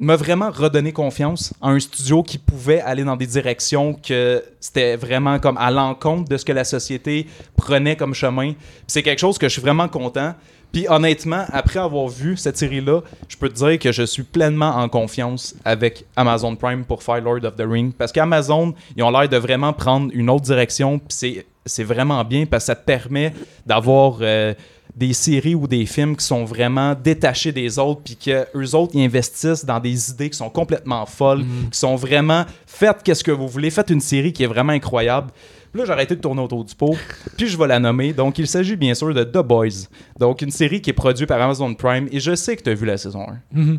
m'a 0.00 0.16
vraiment 0.16 0.50
redonné 0.50 0.92
confiance 0.92 1.52
en 1.60 1.70
un 1.70 1.80
studio 1.80 2.22
qui 2.22 2.38
pouvait 2.38 2.80
aller 2.80 3.04
dans 3.04 3.16
des 3.16 3.26
directions 3.26 3.92
que 3.92 4.42
c'était 4.58 4.96
vraiment 4.96 5.38
comme 5.38 5.58
à 5.58 5.70
l'encontre 5.70 6.28
de 6.28 6.36
ce 6.38 6.44
que 6.44 6.52
la 6.52 6.64
société 6.64 7.26
prenait 7.56 7.96
comme 7.96 8.14
chemin. 8.14 8.54
C'est 8.86 9.02
quelque 9.02 9.18
chose 9.18 9.36
que 9.36 9.46
je 9.46 9.52
suis 9.52 9.62
vraiment 9.62 9.88
content. 9.88 10.34
Puis 10.72 10.86
honnêtement, 10.88 11.44
après 11.52 11.80
avoir 11.80 12.08
vu 12.08 12.36
cette 12.36 12.56
série-là, 12.56 13.02
je 13.28 13.36
peux 13.36 13.48
te 13.48 13.54
dire 13.54 13.78
que 13.78 13.92
je 13.92 14.04
suis 14.04 14.22
pleinement 14.22 14.76
en 14.76 14.88
confiance 14.88 15.54
avec 15.64 16.06
Amazon 16.16 16.56
Prime 16.56 16.84
pour 16.84 17.02
faire 17.02 17.20
Lord 17.20 17.44
of 17.44 17.56
the 17.56 17.64
Ring. 17.66 17.92
Parce 17.92 18.12
qu'Amazon, 18.12 18.74
ils 18.96 19.02
ont 19.02 19.10
l'air 19.10 19.28
de 19.28 19.36
vraiment 19.36 19.72
prendre 19.72 20.10
une 20.14 20.30
autre 20.30 20.44
direction. 20.44 20.98
Puis 20.98 21.08
c'est, 21.08 21.46
c'est 21.66 21.84
vraiment 21.84 22.24
bien 22.24 22.46
parce 22.46 22.64
que 22.64 22.66
ça 22.66 22.76
te 22.76 22.84
permet 22.84 23.34
d'avoir 23.66 24.18
euh, 24.20 24.54
des 24.96 25.12
séries 25.12 25.54
ou 25.54 25.66
des 25.66 25.86
films 25.86 26.16
qui 26.16 26.24
sont 26.24 26.44
vraiment 26.44 26.94
détachés 26.94 27.52
des 27.52 27.78
autres. 27.78 28.02
Puis 28.04 28.16
que 28.16 28.46
eux 28.56 28.74
autres, 28.74 28.92
ils 28.94 29.04
investissent 29.04 29.64
dans 29.64 29.80
des 29.80 30.10
idées 30.10 30.30
qui 30.30 30.36
sont 30.36 30.50
complètement 30.50 31.06
folles, 31.06 31.44
qui 31.70 31.78
sont 31.78 31.96
vraiment 31.96 32.44
faites 32.66 33.02
qu'est-ce 33.02 33.24
que 33.24 33.30
vous 33.30 33.48
voulez. 33.48 33.70
Faites 33.70 33.90
une 33.90 34.00
série 34.00 34.32
qui 34.32 34.42
est 34.42 34.48
vraiment 34.48 34.72
incroyable. 34.72 35.30
Puis 35.72 35.78
là, 35.80 35.86
j'ai 35.86 35.92
arrêté 35.92 36.16
de 36.16 36.20
tourner 36.20 36.42
autour 36.42 36.64
du 36.64 36.74
pot, 36.74 36.96
puis 37.36 37.46
je 37.46 37.56
vais 37.56 37.68
la 37.68 37.78
nommer. 37.78 38.12
Donc, 38.12 38.38
il 38.38 38.48
s'agit 38.48 38.74
bien 38.74 38.92
sûr 38.92 39.14
de 39.14 39.22
The 39.22 39.38
Boys. 39.38 39.86
Donc, 40.18 40.42
une 40.42 40.50
série 40.50 40.80
qui 40.80 40.90
est 40.90 40.94
produite 40.94 41.28
par 41.28 41.40
Amazon 41.40 41.72
Prime, 41.74 42.08
et 42.10 42.18
je 42.18 42.34
sais 42.34 42.56
que 42.56 42.62
tu 42.64 42.70
as 42.70 42.74
vu 42.74 42.86
la 42.86 42.96
saison 42.96 43.24
1. 43.28 43.38
Mhm. 43.52 43.78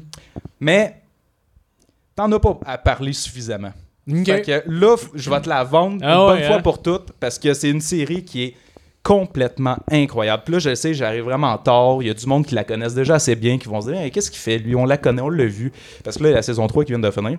Mais, 0.62 1.01
t'en 2.15 2.32
as 2.32 2.39
pas 2.39 2.58
à 2.65 2.77
parler 2.77 3.12
suffisamment. 3.12 3.74
Fait 4.25 4.41
que 4.41 4.63
là, 4.68 4.96
je 5.13 5.30
vais 5.30 5.41
te 5.41 5.50
la 5.50 5.63
vendre 5.63 5.98
Ah 6.01 6.13
une 6.13 6.20
ouais, 6.20 6.27
bonne 6.38 6.48
fois 6.48 6.56
hein? 6.56 6.62
pour 6.62 6.82
toutes 6.82 7.12
parce 7.20 7.38
que 7.38 7.53
c'est 7.53 7.70
une 7.70 7.82
série 7.82 8.24
qui 8.24 8.44
est 8.44 8.56
complètement 9.03 9.77
incroyable. 9.89 10.43
Puis 10.46 10.53
là, 10.53 10.60
je 10.60 10.75
sais, 10.75 10.93
j'arrive 10.93 11.24
vraiment 11.24 11.58
tard. 11.58 11.98
Il 12.01 12.08
y 12.08 12.10
a 12.10 12.13
du 12.13 12.25
monde 12.25 12.46
qui 12.46 12.55
la 12.55 12.63
connaissent 12.63 12.93
déjà 12.93 13.15
assez 13.15 13.36
bien, 13.36 13.58
qui 13.58 13.67
vont 13.67 13.81
se 13.81 13.91
dire 13.91 14.00
Hey, 14.00 14.12
Qu'est-ce 14.12 14.29
qu'il 14.29 14.39
fait 14.39 14.58
lui? 14.58 14.75
On 14.75 14.86
la 14.86 14.98
connaît, 14.98 15.22
on 15.22 15.29
l'a 15.29 15.46
vu. 15.46 15.72
Parce 16.03 16.17
que 16.17 16.24
là, 16.24 16.29
il 16.29 16.31
y 16.31 16.36
a 16.36 16.38
la 16.38 16.43
saison 16.43 16.67
3 16.67 16.84
qui 16.86 16.91
vient 16.91 17.00
de 17.00 17.12
finir. 17.12 17.38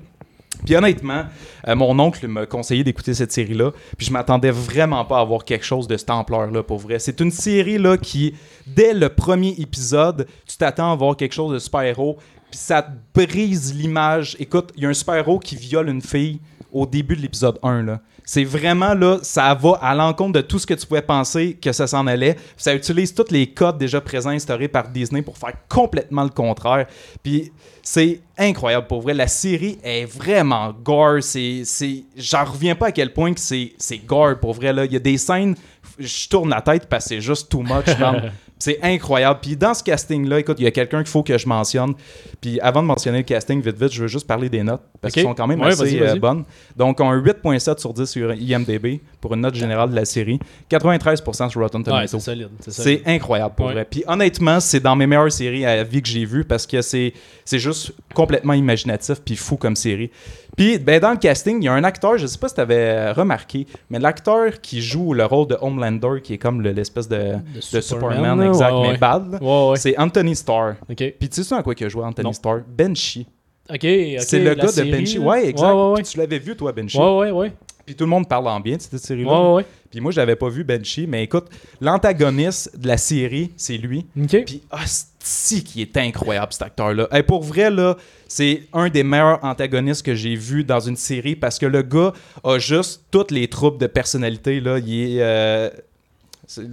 Puis 0.65 0.77
honnêtement, 0.77 1.25
euh, 1.67 1.75
mon 1.75 1.99
oncle 1.99 2.27
m'a 2.29 2.47
conseillé 2.47 2.85
d'écouter 2.85 3.15
cette 3.15 3.33
série-là. 3.33 3.73
Puis 3.97 4.07
je 4.07 4.13
m'attendais 4.13 4.51
vraiment 4.51 5.05
pas 5.05 5.21
à 5.21 5.25
voir 5.25 5.45
quelque 5.45 5.65
chose 5.65 5.89
de 5.89 5.97
cette 5.97 6.11
ampleur-là, 6.11 6.63
pour 6.63 6.79
vrai. 6.79 6.99
C'est 6.99 7.21
une 7.21 7.31
série 7.31 7.79
là 7.79 7.97
qui, 7.97 8.35
dès 8.67 8.93
le 8.93 9.09
premier 9.09 9.55
épisode, 9.59 10.27
tu 10.47 10.57
t'attends 10.57 10.93
à 10.93 10.97
voir 10.97 11.17
quelque 11.17 11.33
chose 11.33 11.53
de 11.53 11.59
super-héros. 11.59 12.19
Puis 12.51 12.61
ça 12.61 12.83
te 12.83 12.91
brise 13.15 13.75
l'image. 13.75 14.37
Écoute, 14.39 14.73
il 14.77 14.83
y 14.83 14.87
a 14.87 14.91
un 14.91 14.95
super-héros 14.95 15.39
qui 15.39 15.57
viole 15.57 15.89
une 15.89 16.03
fille 16.03 16.39
au 16.71 16.87
début 16.87 17.17
de 17.17 17.23
l'épisode 17.23 17.59
1. 17.63 17.83
Là. 17.83 18.01
C'est 18.25 18.45
vraiment 18.45 18.95
là, 18.95 19.19
ça 19.23 19.53
va 19.55 19.79
à 19.81 19.95
l'encontre 19.95 20.33
de 20.33 20.41
tout 20.41 20.59
ce 20.59 20.67
que 20.67 20.75
tu 20.75 20.87
pouvais 20.87 21.03
penser 21.03 21.59
que 21.61 21.73
ça 21.73 21.87
s'en 21.87 22.07
allait. 22.07 22.37
Ça 22.57 22.75
utilise 22.75 23.13
tous 23.15 23.31
les 23.31 23.49
codes 23.49 23.79
déjà 23.79 24.01
présents 24.01 24.31
instaurés 24.31 24.69
par 24.69 24.89
Disney 24.89 25.23
pour 25.23 25.37
faire 25.37 25.55
complètement 25.69 26.23
le 26.23 26.31
contraire. 26.31 26.87
Puis 27.23 27.53
c'est 27.83 28.21
incroyable 28.39 28.87
pour 28.87 29.03
vrai. 29.03 29.15
La 29.15 29.27
série 29.29 29.79
est 29.83 30.05
vraiment 30.05 30.73
gore. 30.73 31.23
C'est, 31.23 31.63
c'est... 31.65 32.05
J'en 32.17 32.45
reviens 32.45 32.75
pas 32.75 32.87
à 32.87 32.93
quel 32.93 33.13
point 33.13 33.35
que 33.35 33.41
c'est, 33.41 33.73
c'est 33.79 33.99
gore 33.99 34.39
pour 34.41 34.53
vrai. 34.55 34.73
Là. 34.73 34.85
Il 34.85 34.93
y 34.93 34.97
a 34.97 35.01
des 35.01 35.19
scènes, 35.19 35.57
je 35.99 36.29
tourne 36.29 36.51
la 36.51 36.61
tête 36.61 36.87
parce 36.87 37.05
que 37.05 37.09
c'est 37.11 37.21
juste 37.21 37.49
too 37.51 37.63
much. 37.63 37.87
C'est 38.65 38.79
incroyable. 38.81 39.41
Puis 39.43 39.57
dans 39.57 39.75
ce 39.75 39.83
casting-là, 39.83 40.39
écoute, 40.39 40.57
il 40.61 40.65
y 40.65 40.67
a 40.69 40.71
quelqu'un 40.71 40.99
qu'il 40.99 41.09
faut 41.11 41.25
que 41.25 41.37
je 41.37 41.49
mentionne. 41.49 41.95
Puis 42.41 42.61
avant 42.61 42.81
de 42.81 42.87
mentionner 42.87 43.19
le 43.19 43.25
casting, 43.25 43.61
vite, 43.61 43.77
vite, 43.77 43.93
je 43.93 44.03
veux 44.03 44.07
juste 44.09 44.25
parler 44.25 44.49
des 44.49 44.63
notes. 44.63 44.83
Parce 45.01 45.11
Ok. 45.11 45.15
qu'elles 45.17 45.25
sont 45.25 45.35
quand 45.35 45.49
même 45.49 45.61
Ouais, 45.61 45.73
assez 45.73 45.99
vas-y, 45.99 46.17
euh, 46.17 46.21
bonnes. 46.21 46.45
Donc, 46.77 47.01
on 47.01 47.09
a 47.11 47.13
un 47.13 47.21
8.7 47.21 47.81
sur 47.81 47.93
10 47.93 48.07
sur 48.07 48.33
IMDB 48.33 49.01
pour 49.21 49.35
une 49.35 49.41
note 49.41 49.57
générale 49.57 49.91
de 49.91 49.97
la 49.97 50.05
série. 50.05 50.39
93% 50.71 51.49
sur 51.51 51.61
Rotten 51.61 51.81
Ouais, 51.81 51.85
Tomatoes. 51.87 52.07
c'est 52.07 52.21
solide. 52.21 52.49
C'est 52.61 52.71
solide. 52.71 53.01
C'est 53.05 53.11
incroyable 53.11 53.55
pour 53.57 53.67
Ouais. 53.67 53.73
vrai. 53.73 53.85
Puis 53.91 54.05
honnêtement, 54.07 54.61
c'est 54.61 54.79
dans 54.81 54.95
mes 54.95 55.09
meilleures 55.09 55.33
séries 55.33 55.67
à 55.67 55.83
vie 55.83 56.01
que 56.01 56.09
j'ai 56.09 56.25
vues 56.25 56.45
parce 56.45 56.65
que 56.67 56.81
c'est 56.83 57.13
c'est 57.45 57.59
juste 57.59 57.93
complètement 58.15 58.53
imaginatif 58.53 59.21
puis 59.25 59.35
fou 59.35 59.57
comme 59.57 59.75
série. 59.75 60.11
Puis 60.57 60.79
ben, 60.79 61.01
dans 61.01 61.13
le 61.13 61.17
casting, 61.17 61.63
il 61.63 61.65
y 61.65 61.69
a 61.69 61.73
un 61.73 61.83
acteur, 61.85 62.19
je 62.19 62.27
sais 62.27 62.39
pas 62.39 62.49
si 62.49 62.55
tu 62.55 62.61
avais 62.61 63.11
remarqué, 63.13 63.67
mais 63.89 63.99
l'acteur 63.99 64.61
qui 64.61 64.83
joue 64.83 65.15
le 65.15 65.25
rôle 65.25 65.47
de 65.49 65.57
Homelander, 65.61 66.21
qui 66.23 66.35
est 66.35 66.39
comme 66.39 66.61
le- 66.61 66.73
l'espèce 66.73 67.09
de, 67.09 67.37
de 67.73 67.81
Superman, 67.81 68.39
là, 68.39 68.47
exact, 68.49 68.73
ouais, 68.73 68.83
mais 68.83 68.89
ouais. 68.91 68.97
bad, 68.99 69.33
là, 69.33 69.39
Ouais, 69.43 69.71
ouais. 69.71 69.77
c'est 69.77 69.99
Anthony 69.99 70.37
Starr. 70.37 70.75
Ok. 70.91 70.97
Puis 71.19 71.29
tu 71.31 71.43
sais 71.43 71.55
à 71.55 71.63
quoi 71.63 71.75
qu'il 71.75 71.87
a 71.87 71.89
joué 71.89 72.05
Anthony 72.05 72.27
Non. 72.27 72.33
Starr? 72.35 72.61
Benchy. 72.69 73.27
Ok, 73.71 73.79
c'est 73.81 74.41
le 74.41 74.55
gars 74.55 74.67
de 74.67 74.91
Benchy. 74.91 75.19
Ouais, 75.19 75.49
exact. 75.49 75.67
Ouais, 75.69 75.73
ouais, 75.91 75.95
Puis 76.03 76.05
Tu 76.05 76.19
l'avais 76.19 76.39
vu, 76.39 76.55
toi, 76.57 76.73
Benchy. 76.73 76.99
ouais. 76.99 77.05
Ouais, 77.05 77.19
ouais, 77.19 77.31
ouais. 77.31 77.53
Puis 77.87 77.95
tout 77.97 78.05
le 78.05 78.11
monde 78.11 78.29
parle 78.29 78.47
en 78.49 78.61
bien 78.61 78.77
de 78.77 78.83
cette 78.83 78.99
série-là. 78.99 79.31
Ouais, 79.33 79.47
ouais, 79.49 79.55
ouais. 79.55 79.67
Puis 79.93 80.01
moi, 80.01 80.11
j'avais 80.11 80.35
pas 80.37 80.49
vu 80.49 80.65
Benchy, 80.65 81.07
mais 81.07 81.23
écoute, 81.23 81.47
l'antagoniste 81.81 82.77
de 82.79 82.89
la 82.89 82.97
série, 82.97 83.53
c'est 83.57 83.77
lui. 83.77 84.07
Ok. 84.21 84.45
Puis, 84.45 84.63
hostie, 84.73 85.63
qui 85.63 85.83
est 85.83 85.97
incroyable, 85.99 86.53
cet 86.53 86.63
acteur-là. 86.63 87.07
Hey, 87.13 87.23
pour 87.23 87.43
vrai, 87.43 87.71
là, 87.71 87.97
c'est 88.27 88.63
un 88.73 88.89
des 88.89 89.05
meilleurs 89.05 89.45
antagonistes 89.45 90.05
que 90.05 90.15
j'ai 90.15 90.35
vu 90.35 90.65
dans 90.65 90.81
une 90.81 90.97
série 90.97 91.37
parce 91.37 91.59
que 91.59 91.67
le 91.67 91.83
gars 91.83 92.13
a 92.43 92.59
juste 92.59 93.03
toutes 93.11 93.31
les 93.31 93.47
troubles 93.49 93.79
de 93.79 93.87
personnalité. 93.87 94.61
Là. 94.61 94.79
Il 94.79 95.19
est. 95.19 95.23
euh, 95.23 95.71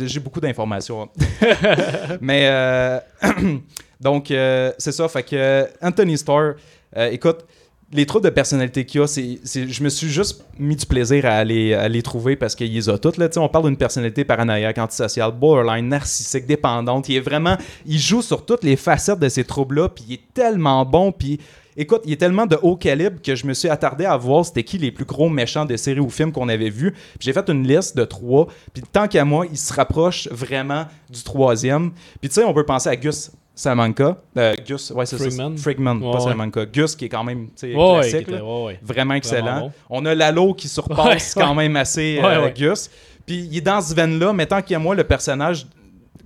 J'ai 0.01 0.19
beaucoup 0.21 0.39
d'informations. 0.39 1.03
hein. 1.03 1.07
Mais. 2.21 2.47
euh, 2.49 2.99
donc, 4.01 4.31
euh, 4.31 4.71
c'est 4.77 4.93
ça. 4.93 5.07
Fait 5.09 5.23
que 5.23 5.35
euh, 5.35 5.65
Anthony 5.81 6.17
Starr, 6.17 6.53
euh, 6.95 7.09
écoute. 7.11 7.45
Les 7.91 8.05
troubles 8.05 8.25
de 8.25 8.29
personnalité 8.29 8.85
qu'il 8.85 9.01
y 9.01 9.03
a, 9.03 9.07
c'est, 9.07 9.39
je 9.67 9.83
me 9.83 9.89
suis 9.89 10.09
juste 10.09 10.45
mis 10.59 10.75
du 10.75 10.85
plaisir 10.85 11.25
à 11.25 11.43
les, 11.43 11.73
à 11.73 11.89
les 11.89 12.03
trouver 12.03 12.35
parce 12.35 12.53
qu'il 12.53 12.71
les 12.71 12.87
a 12.87 12.99
toutes. 12.99 13.17
Là. 13.17 13.27
On 13.37 13.49
parle 13.49 13.65
d'une 13.65 13.77
personnalité 13.77 14.23
paranoïaque, 14.23 14.77
antisociale, 14.77 15.31
borderline, 15.31 15.87
narcissique, 15.87 16.45
dépendante. 16.45 17.09
Il 17.09 17.15
est 17.15 17.19
vraiment. 17.19 17.57
Il 17.87 17.97
joue 17.97 18.21
sur 18.21 18.45
toutes 18.45 18.63
les 18.63 18.75
facettes 18.75 19.17
de 19.17 19.27
ces 19.27 19.43
troubles-là, 19.43 19.89
puis 19.89 20.03
il 20.07 20.13
est 20.13 20.33
tellement 20.35 20.85
bon. 20.85 21.11
Puis 21.11 21.39
écoute, 21.77 22.01
il 22.05 22.13
est 22.13 22.17
tellement 22.17 22.45
de 22.45 22.59
haut 22.61 22.75
calibre 22.75 23.23
que 23.23 23.35
je 23.35 23.47
me 23.47 23.55
suis 23.55 23.69
attardé 23.69 24.05
à 24.05 24.15
voir 24.17 24.45
c'était 24.45 24.63
qui 24.63 24.77
les 24.77 24.91
plus 24.91 25.05
gros 25.05 25.29
méchants 25.29 25.65
de 25.65 25.75
séries 25.75 25.99
ou 25.99 26.11
films 26.11 26.31
qu'on 26.31 26.47
avait 26.47 26.69
vus. 26.69 26.93
J'ai 27.19 27.33
fait 27.33 27.49
une 27.49 27.67
liste 27.67 27.97
de 27.97 28.05
trois. 28.05 28.49
Puis 28.71 28.83
tant 28.91 29.07
qu'à 29.07 29.25
moi, 29.25 29.47
il 29.49 29.57
se 29.57 29.73
rapproche 29.73 30.27
vraiment 30.29 30.85
du 31.09 31.23
troisième. 31.23 31.91
Puis 32.21 32.29
tu 32.29 32.35
sais, 32.35 32.43
on 32.43 32.53
peut 32.53 32.65
penser 32.65 32.89
à 32.89 32.95
Gus. 32.95 33.31
Salamanca. 33.59 34.15
Euh, 34.37 34.55
Gus, 34.65 34.91
ouais, 34.91 35.05
c'est 35.05 35.17
Frigman. 35.17 35.57
ça. 35.57 35.63
Frigman, 35.63 35.95
Ouais, 35.97 36.11
pas 36.11 36.17
ouais. 36.17 36.23
Salamanca. 36.23 36.65
Gus, 36.65 36.95
qui 36.95 37.05
est 37.05 37.09
quand 37.09 37.25
même 37.25 37.49
classique. 37.49 38.29
était-. 38.29 38.39
Vraiment 38.81 39.15
excellent. 39.15 39.43
Vraiment 39.45 39.59
bon. 39.67 39.71
On 39.89 40.05
a 40.05 40.15
Lalo 40.15 40.53
qui 40.53 40.69
surpasse 40.69 41.33
quand 41.33 41.53
même 41.55 41.75
assez 41.75 42.19
euh. 42.23 42.49
Gus. 42.51 42.89
Puis 43.25 43.47
il 43.51 43.57
est 43.57 43.61
dans 43.61 43.81
ce 43.81 43.93
veine-là, 43.93 44.31
mais 44.31 44.45
tant 44.45 44.61
qu'il 44.61 44.71
y 44.71 44.75
a 44.75 44.79
moi, 44.79 44.95
le 44.95 45.03
personnage 45.03 45.67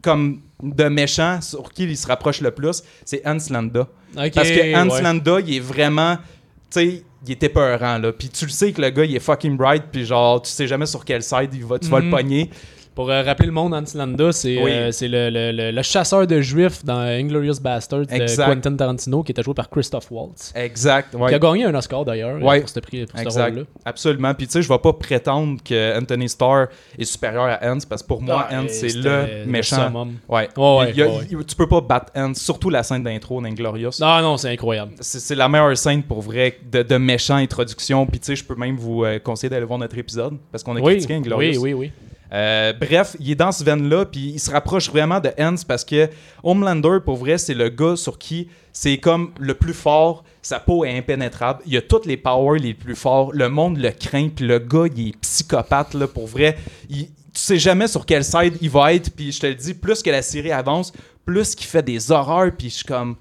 comme 0.04 0.42
de 0.62 0.84
méchant 0.86 1.42
sur 1.42 1.72
qui 1.72 1.84
il 1.86 1.98
se 1.98 2.06
rapproche 2.08 2.40
le 2.40 2.52
plus, 2.52 2.84
c'est 3.04 3.22
Hans 3.26 3.38
Landa. 3.50 3.88
Parce 4.16 4.50
que 4.52 4.76
Hans. 4.76 5.02
Landa, 5.02 5.40
il 5.40 5.56
est 5.56 5.60
vraiment. 5.60 6.18
Tu 6.18 6.22
sais, 6.70 7.04
il 7.26 7.32
est 7.32 7.42
épeurant, 7.44 7.98
là. 7.98 8.12
Puis 8.12 8.30
tu 8.30 8.46
le 8.46 8.52
sais 8.52 8.72
que 8.72 8.82
le 8.82 8.90
gars, 8.92 9.06
il 9.06 9.16
est 9.16 9.20
fucking 9.20 9.58
bright, 9.58 9.86
puis 9.92 10.06
genre, 10.06 10.40
tu 10.42 10.52
sais 10.52 10.68
jamais 10.68 10.86
sur 10.86 11.04
quel 11.04 11.24
side 11.24 11.50
il 11.54 11.66
va, 11.66 11.80
tu 11.80 11.88
vas 11.88 12.00
le 12.00 12.06
Mhm. 12.06 12.12
pogner. 12.12 12.50
Pour 12.96 13.10
euh, 13.10 13.24
rappeler 13.24 13.48
le 13.48 13.52
monde, 13.54 13.74
Hans 13.74 13.84
Landa, 13.96 14.32
c'est 14.32 14.62
Oui. 14.62 14.70
euh, 14.72 14.92
le, 15.02 15.30
le- 15.32 15.52
le- 15.52 15.72
le 15.72 15.82
chasseur 15.82 16.28
de 16.28 16.40
juifs 16.42 16.86
dans 16.86 17.00
Inglorious 17.00 17.60
Bastards 17.60 18.02
de. 18.06 18.36
Quentin 18.46 18.76
Tarantino, 18.76 19.24
qui 19.24 19.32
était 19.32 19.42
joué 19.42 19.56
par 19.56 19.68
Christoph 19.70 20.12
Waltz. 20.12 20.54
Exact. 20.56 21.16
ouais. 21.16 21.30
Qui 21.30 21.36
a 21.36 21.40
gagné 21.40 21.66
un 21.66 21.74
Oscar 21.74 22.06
d'ailleurs 22.06 22.40
Ouais. 22.44 22.60
pour 22.60 22.70
ce, 22.70 22.80
prix, 22.80 23.06
pour 23.06 23.18
ce 23.18 23.24
Exact. 23.26 23.46
rôle-là. 23.50 23.64
Absolument. 23.86 24.34
Puis 24.36 24.46
tu 24.46 24.54
sais, 24.54 24.62
je 24.62 24.70
vais 24.70 24.78
pas 24.78 24.94
prétendre 24.94 25.58
que 25.64 25.98
Anthony 26.00 26.30
Starr 26.30 26.68
est 27.00 27.06
supérieur 27.06 27.46
à 27.46 27.60
Hans, 27.68 27.80
parce 27.90 28.04
que 28.04 28.08
pour 28.08 28.22
moi, 28.22 28.48
Ah, 28.50 28.60
Hans, 28.62 28.66
c'est 28.70 28.96
le 28.96 29.46
méchant. 29.48 29.92
Ouais. 30.30 30.50
Ouais, 30.56 30.78
ouais, 30.78 30.92
Il 30.96 31.02
a- 31.02 31.08
ouais. 31.08 31.14
il- 31.32 31.46
tu 31.46 31.56
peux 31.56 31.68
pas 31.68 31.82
battre 31.82 32.12
Hans, 32.16 32.34
surtout 32.36 32.70
la 32.70 32.84
scène 32.84 33.02
d'intro 33.04 33.42
d'Inglorious. 33.42 33.92
Non, 34.02 34.22
non, 34.22 34.38
c'est 34.38 34.50
incroyable. 34.52 34.92
C'est 35.00 35.20
c'est 35.20 35.36
la 35.36 35.50
meilleure 35.50 35.76
scène 35.78 36.04
pour 36.04 36.22
vrai 36.22 36.58
de, 36.72 36.84
de 36.84 36.98
méchant 36.98 37.36
introduction. 37.38 38.06
Puis 38.06 38.20
tu 38.20 38.28
sais, 38.28 38.36
je 38.36 38.44
peux 38.44 38.56
même 38.56 38.76
vous 38.78 39.04
euh, 39.04 39.18
conseiller 39.20 39.50
d'aller 39.50 39.66
voir 39.66 39.80
notre 39.80 39.98
épisode 39.98 40.38
parce 40.52 40.64
qu'on 40.64 40.76
a 40.76 40.80
Oui, 40.80 40.94
critiqué 40.94 41.16
Inglorious. 41.16 41.60
oui, 41.60 41.74
oui, 41.74 41.74
oui. 41.74 41.92
Euh, 42.34 42.74
bref, 42.74 43.16
il 43.20 43.30
est 43.32 43.36
dans 43.36 43.52
ce 43.52 43.64
veine-là, 43.64 44.06
puis 44.06 44.32
il 44.36 44.40
se 44.40 44.50
rapproche 44.50 44.90
vraiment 44.90 45.20
de 45.20 45.30
Hans 45.40 45.56
parce 45.68 45.86
que 45.86 46.10
Homelander, 46.42 46.98
pour 47.06 47.18
vrai, 47.18 47.38
c'est 47.38 47.54
le 47.54 47.70
gars 47.70 47.96
sur 47.96 48.18
qui 48.18 48.48
c'est 48.72 48.98
comme 48.98 49.32
le 49.40 49.54
plus 49.54 49.74
fort. 49.74 50.24
Sa 50.42 50.60
peau 50.60 50.84
est 50.84 50.98
impénétrable. 50.98 51.62
Il 51.68 51.78
a 51.78 51.82
toutes 51.82 52.08
les 52.08 52.18
powers 52.18 52.60
les 52.60 52.74
plus 52.74 52.96
forts. 52.96 53.32
Le 53.34 53.48
monde 53.50 53.78
le 53.78 53.92
craint, 53.92 54.30
puis 54.36 54.48
le 54.48 54.58
gars, 54.58 54.86
il 54.96 55.10
est 55.10 55.18
psychopathe, 55.22 55.94
là, 55.94 56.08
pour 56.08 56.26
vrai. 56.26 56.58
Il- 56.90 57.06
tu 57.08 57.40
sais 57.42 57.58
jamais 57.60 57.88
sur 57.88 58.06
quel 58.06 58.24
side 58.24 58.58
il 58.62 58.70
va 58.70 58.94
être, 58.94 59.10
puis 59.16 59.32
je 59.32 59.40
te 59.40 59.48
le 59.48 59.56
dis, 59.56 59.74
plus 59.74 60.02
que 60.04 60.10
la 60.12 60.22
série 60.22 60.52
avance, 60.52 60.92
plus 61.26 61.56
qu'il 61.56 61.66
fait 61.68 61.82
des 61.84 62.12
horreurs, 62.12 62.52
puis 62.58 62.70
je 62.70 62.76
suis 62.76 62.86
comme. 62.86 63.16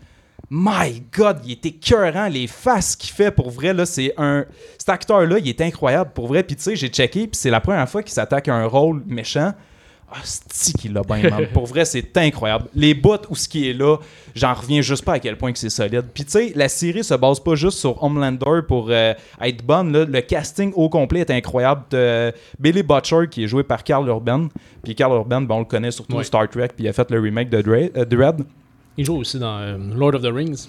My 0.51 1.03
God, 1.17 1.39
il 1.45 1.53
est 1.53 1.67
écœurant, 1.67 2.29
les 2.29 2.47
faces 2.47 2.95
qu'il 2.97 3.11
fait 3.11 3.31
pour 3.31 3.51
vrai, 3.51 3.73
là, 3.73 3.87
c'est 3.87 4.13
un... 4.19 4.45
Cet 4.77 4.91
acteur-là, 4.91 5.39
il 5.39 5.49
est 5.49 5.61
incroyable 5.61 6.11
pour 6.15 6.27
vrai, 6.27 6.43
puis 6.43 6.57
tu 6.57 6.63
sais, 6.63 6.77
j'ai 6.77 6.89
checké, 6.89 7.21
puis 7.27 7.37
c'est 7.41 7.51
la 7.51 7.61
première 7.61 7.89
fois 7.89 8.03
qu'il 8.03 8.13
s'attaque 8.13 8.49
à 8.49 8.55
un 8.55 8.67
rôle 8.67 9.03
méchant. 9.07 9.53
Ah, 10.15 10.19
c'est 10.25 10.75
qu'il 10.77 10.93
l'a 10.93 11.01
bien, 11.01 11.23
man. 11.31 11.47
Pour 11.55 11.65
vrai, 11.65 11.87
c'est 11.87 12.15
incroyable. 12.19 12.67
Les 12.75 12.93
bouts 12.93 13.17
où 13.31 13.35
ce 13.35 13.49
qui 13.49 13.71
est 13.71 13.73
là, 13.73 13.97
j'en 14.35 14.53
reviens 14.53 14.83
juste 14.83 15.07
pas 15.07 15.15
à 15.15 15.19
quel 15.19 15.39
point 15.39 15.53
que 15.55 15.59
c'est 15.59 15.71
solide. 15.71 16.05
Puis 16.13 16.27
tu 16.27 16.33
sais, 16.33 16.53
la 16.55 16.69
série 16.69 17.03
se 17.03 17.15
base 17.15 17.41
pas 17.41 17.55
juste 17.55 17.79
sur 17.79 18.03
Homelander 18.03 18.61
pour 18.69 18.89
euh, 18.91 19.15
être 19.41 19.65
bonne. 19.65 19.91
là. 19.91 20.05
Le 20.05 20.21
casting 20.21 20.71
au 20.77 20.91
complet 20.91 21.21
est 21.21 21.31
incroyable. 21.31 21.85
Euh, 21.95 22.31
Billy 22.59 22.83
Butcher, 22.83 23.27
qui 23.31 23.45
est 23.45 23.47
joué 23.49 23.63
par 23.63 23.83
Carl 23.85 24.07
Urban. 24.07 24.49
Puis 24.85 24.95
Carl 24.95 25.15
Urban, 25.15 25.41
ben, 25.41 25.55
on 25.55 25.59
le 25.61 25.65
connaît 25.65 25.91
surtout 25.91 26.17
Ouais. 26.19 26.25
Star 26.25 26.47
Trek, 26.51 26.69
puis 26.77 26.85
il 26.85 26.89
a 26.89 26.93
fait 26.93 27.11
le 27.11 27.19
remake 27.19 27.49
de 27.49 27.57
euh, 27.97 28.05
Dread. 28.05 28.45
Il 28.97 29.05
joue 29.05 29.17
aussi 29.17 29.39
dans 29.39 29.59
euh, 29.59 29.77
Lord 29.95 30.15
of 30.15 30.23
the 30.23 30.33
Rings. 30.33 30.67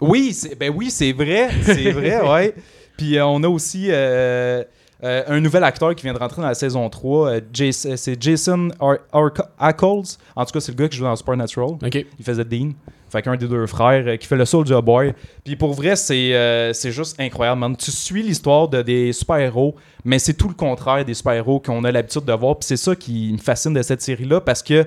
Oui, 0.00 0.32
c'est, 0.32 0.54
ben 0.56 0.72
oui, 0.74 0.90
c'est 0.90 1.12
vrai, 1.12 1.48
c'est 1.62 1.90
vrai, 1.90 2.20
ouais. 2.30 2.54
Puis 2.98 3.16
euh, 3.18 3.24
on 3.26 3.42
a 3.42 3.48
aussi 3.48 3.86
euh, 3.90 4.62
un 5.02 5.40
nouvel 5.40 5.64
acteur 5.64 5.94
qui 5.94 6.02
vient 6.04 6.12
de 6.14 6.18
rentrer 6.18 6.42
dans 6.42 6.48
la 6.48 6.54
saison 6.54 6.88
3. 6.88 7.28
euh, 7.28 7.40
Jas- 7.52 7.86
euh, 7.90 7.96
c'est 7.96 8.20
Jason 8.22 8.68
Ar- 8.80 8.98
Ar- 9.12 9.48
Ackles. 9.58 10.16
En 10.34 10.44
tout 10.44 10.52
cas, 10.52 10.60
c'est 10.60 10.72
le 10.72 10.76
gars 10.76 10.88
qui 10.88 10.96
joue 10.98 11.04
dans 11.04 11.16
Supernatural. 11.16 11.70
Ok. 11.82 11.94
Il 12.18 12.24
faisait 12.24 12.44
Dean. 12.44 12.70
Fait 13.08 13.22
qu'un 13.22 13.36
des 13.36 13.46
deux 13.46 13.66
frères 13.66 14.18
qui 14.18 14.26
fait 14.26 14.36
le 14.36 14.44
Soldier 14.44 14.82
Boy. 14.82 15.14
Puis 15.44 15.54
pour 15.56 15.72
vrai, 15.74 15.94
c'est 15.94 16.70
c'est 16.74 16.90
juste 16.90 17.18
incroyable, 17.20 17.60
man. 17.60 17.76
Tu 17.76 17.92
suis 17.92 18.20
l'histoire 18.22 18.68
de 18.68 18.82
des 18.82 19.12
super-héros, 19.12 19.76
mais 20.04 20.18
c'est 20.18 20.34
tout 20.34 20.48
le 20.48 20.54
contraire 20.54 21.04
des 21.04 21.14
super-héros 21.14 21.60
qu'on 21.60 21.84
a 21.84 21.92
l'habitude 21.92 22.24
de 22.24 22.32
voir. 22.32 22.58
Puis 22.58 22.66
c'est 22.66 22.76
ça 22.76 22.96
qui 22.96 23.32
me 23.32 23.38
fascine 23.38 23.72
de 23.74 23.82
cette 23.82 24.02
série-là 24.02 24.40
parce 24.40 24.60
que 24.62 24.84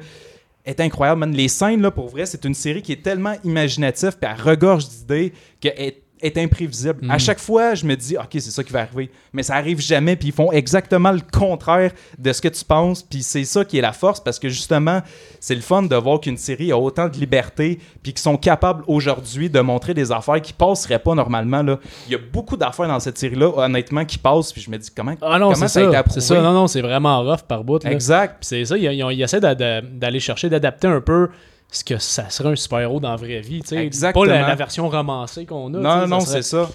est 0.69 0.79
incroyable, 0.79 1.19
man. 1.19 1.31
Les 1.31 1.47
scènes, 1.47 1.81
là, 1.81 1.91
pour 1.91 2.09
vrai, 2.09 2.25
c'est 2.25 2.45
une 2.45 2.53
série 2.53 2.81
qui 2.81 2.91
est 2.91 3.03
tellement 3.03 3.35
imaginative 3.43 4.17
puis 4.19 4.29
elle 4.31 4.41
regorge 4.41 4.87
d'idées 4.87 5.33
qu'elle 5.59 5.73
est, 5.77 6.03
est 6.21 6.37
imprévisible. 6.37 6.99
À 7.09 7.15
Mm. 7.15 7.19
chaque 7.19 7.39
fois, 7.39 7.75
je 7.75 7.85
me 7.85 7.95
dis, 7.95 8.17
OK, 8.17 8.27
c'est 8.33 8.41
ça 8.41 8.63
qui 8.63 8.71
va 8.73 8.81
arriver. 8.81 9.09
Mais 9.33 9.43
ça 9.43 9.55
arrive 9.55 9.79
jamais, 9.79 10.15
puis 10.15 10.29
ils 10.29 10.33
font 10.33 10.51
exactement 10.51 11.11
le 11.11 11.21
contraire 11.31 11.91
de 12.17 12.33
ce 12.33 12.41
que 12.41 12.47
tu 12.47 12.63
penses. 12.65 13.01
Puis 13.03 13.23
c'est 13.23 13.43
ça 13.45 13.63
qui 13.65 13.77
est 13.77 13.81
la 13.81 13.93
force, 13.93 14.19
parce 14.19 14.39
que 14.39 14.49
justement, 14.49 15.01
c'est 15.39 15.55
le 15.55 15.61
fun 15.61 15.83
de 15.83 15.95
voir 15.95 16.19
qu'une 16.19 16.37
série 16.37 16.71
a 16.71 16.77
autant 16.77 17.07
de 17.07 17.17
liberté, 17.17 17.79
puis 18.03 18.13
qu'ils 18.13 18.21
sont 18.21 18.37
capables 18.37 18.83
aujourd'hui 18.87 19.49
de 19.49 19.59
montrer 19.59 19.93
des 19.93 20.11
affaires 20.11 20.41
qui 20.41 20.53
passeraient 20.53 20.99
pas 20.99 21.15
normalement. 21.15 21.61
Là. 21.63 21.79
Il 22.07 22.11
y 22.13 22.15
a 22.15 22.19
beaucoup 22.31 22.57
d'affaires 22.57 22.87
dans 22.87 22.99
cette 22.99 23.17
série-là, 23.17 23.51
honnêtement, 23.55 24.05
qui 24.05 24.17
passent, 24.17 24.51
puis 24.53 24.61
je 24.61 24.69
me 24.69 24.77
dis, 24.77 24.89
comment, 24.95 25.15
Ah 25.21 25.39
non, 25.39 25.51
comment 25.53 25.67
ça 25.67 25.79
a 25.79 25.83
été 25.87 25.95
approuvé? 25.95 26.19
C'est 26.21 26.27
ça. 26.35 26.41
Non, 26.41 26.53
non, 26.53 26.67
c'est 26.67 26.81
vraiment 26.81 27.21
rough 27.23 27.41
par 27.47 27.63
bout. 27.63 27.83
là. 27.83 27.91
Exact. 27.91 28.37
Puis 28.39 28.47
c'est 28.47 28.65
ça, 28.65 28.77
ils, 28.77 28.83
ils- 28.85 29.11
ils 29.13 29.21
essaient 29.21 29.39
d'a- 29.39 29.55
d'a- 29.55 29.81
d'aller 29.81 30.19
chercher, 30.19 30.49
d'adapter 30.49 30.87
un 30.87 31.01
peu 31.01 31.29
ce 31.71 31.83
que 31.83 31.97
ça 31.97 32.29
serait 32.29 32.49
un 32.49 32.55
super-héros 32.55 32.99
dans 32.99 33.11
la 33.11 33.15
vraie 33.15 33.41
vie. 33.41 33.61
Exactement. 33.71 34.25
Pas 34.25 34.31
la, 34.31 34.47
la 34.47 34.55
version 34.55 34.89
romancée 34.89 35.45
qu'on 35.45 35.73
a. 35.73 35.77
Non, 35.77 36.07
non, 36.07 36.19
serait- 36.19 36.41
c'est 36.41 36.49
ça. 36.57 36.69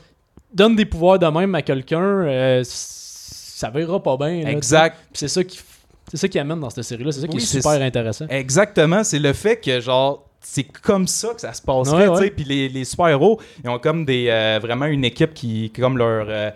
Donne 0.52 0.76
des 0.76 0.84
pouvoirs 0.84 1.18
de 1.18 1.26
même 1.26 1.54
à 1.56 1.62
quelqu'un, 1.62 2.00
euh, 2.00 2.62
ça 2.64 3.70
verra 3.70 4.00
pas 4.02 4.16
bien. 4.16 4.42
là. 4.44 4.50
Exact. 4.52 4.96
C'est 5.12 5.28
ça 5.28 5.42
qui. 5.42 5.60
C'est 6.10 6.18
ça 6.18 6.28
qui 6.28 6.38
amène 6.38 6.60
dans 6.60 6.70
cette 6.70 6.84
série-là, 6.84 7.10
c'est 7.10 7.22
ça 7.22 7.26
qui 7.26 7.36
Oui, 7.38 7.42
est 7.42 7.46
super 7.46 7.80
intéressant. 7.82 8.26
Exactement, 8.28 9.02
c'est 9.02 9.18
le 9.18 9.32
fait 9.32 9.56
que 9.56 9.80
genre 9.80 10.28
c'est 10.40 10.62
comme 10.64 11.08
ça 11.08 11.28
que 11.34 11.40
ça 11.40 11.52
se 11.54 11.62
passerait, 11.62 12.08
tu 12.10 12.16
sais. 12.18 12.30
Puis 12.30 12.44
les, 12.44 12.68
les 12.68 12.84
super-héros, 12.84 13.40
ils 13.64 13.70
ont 13.70 13.78
comme 13.78 14.04
des 14.04 14.26
euh, 14.28 14.58
vraiment 14.62 14.84
une 14.84 15.04
équipe 15.04 15.32
qui 15.34 15.70
qui 15.74 15.80
comme 15.80 15.96
leur 15.98 16.26
euh, 16.28 16.50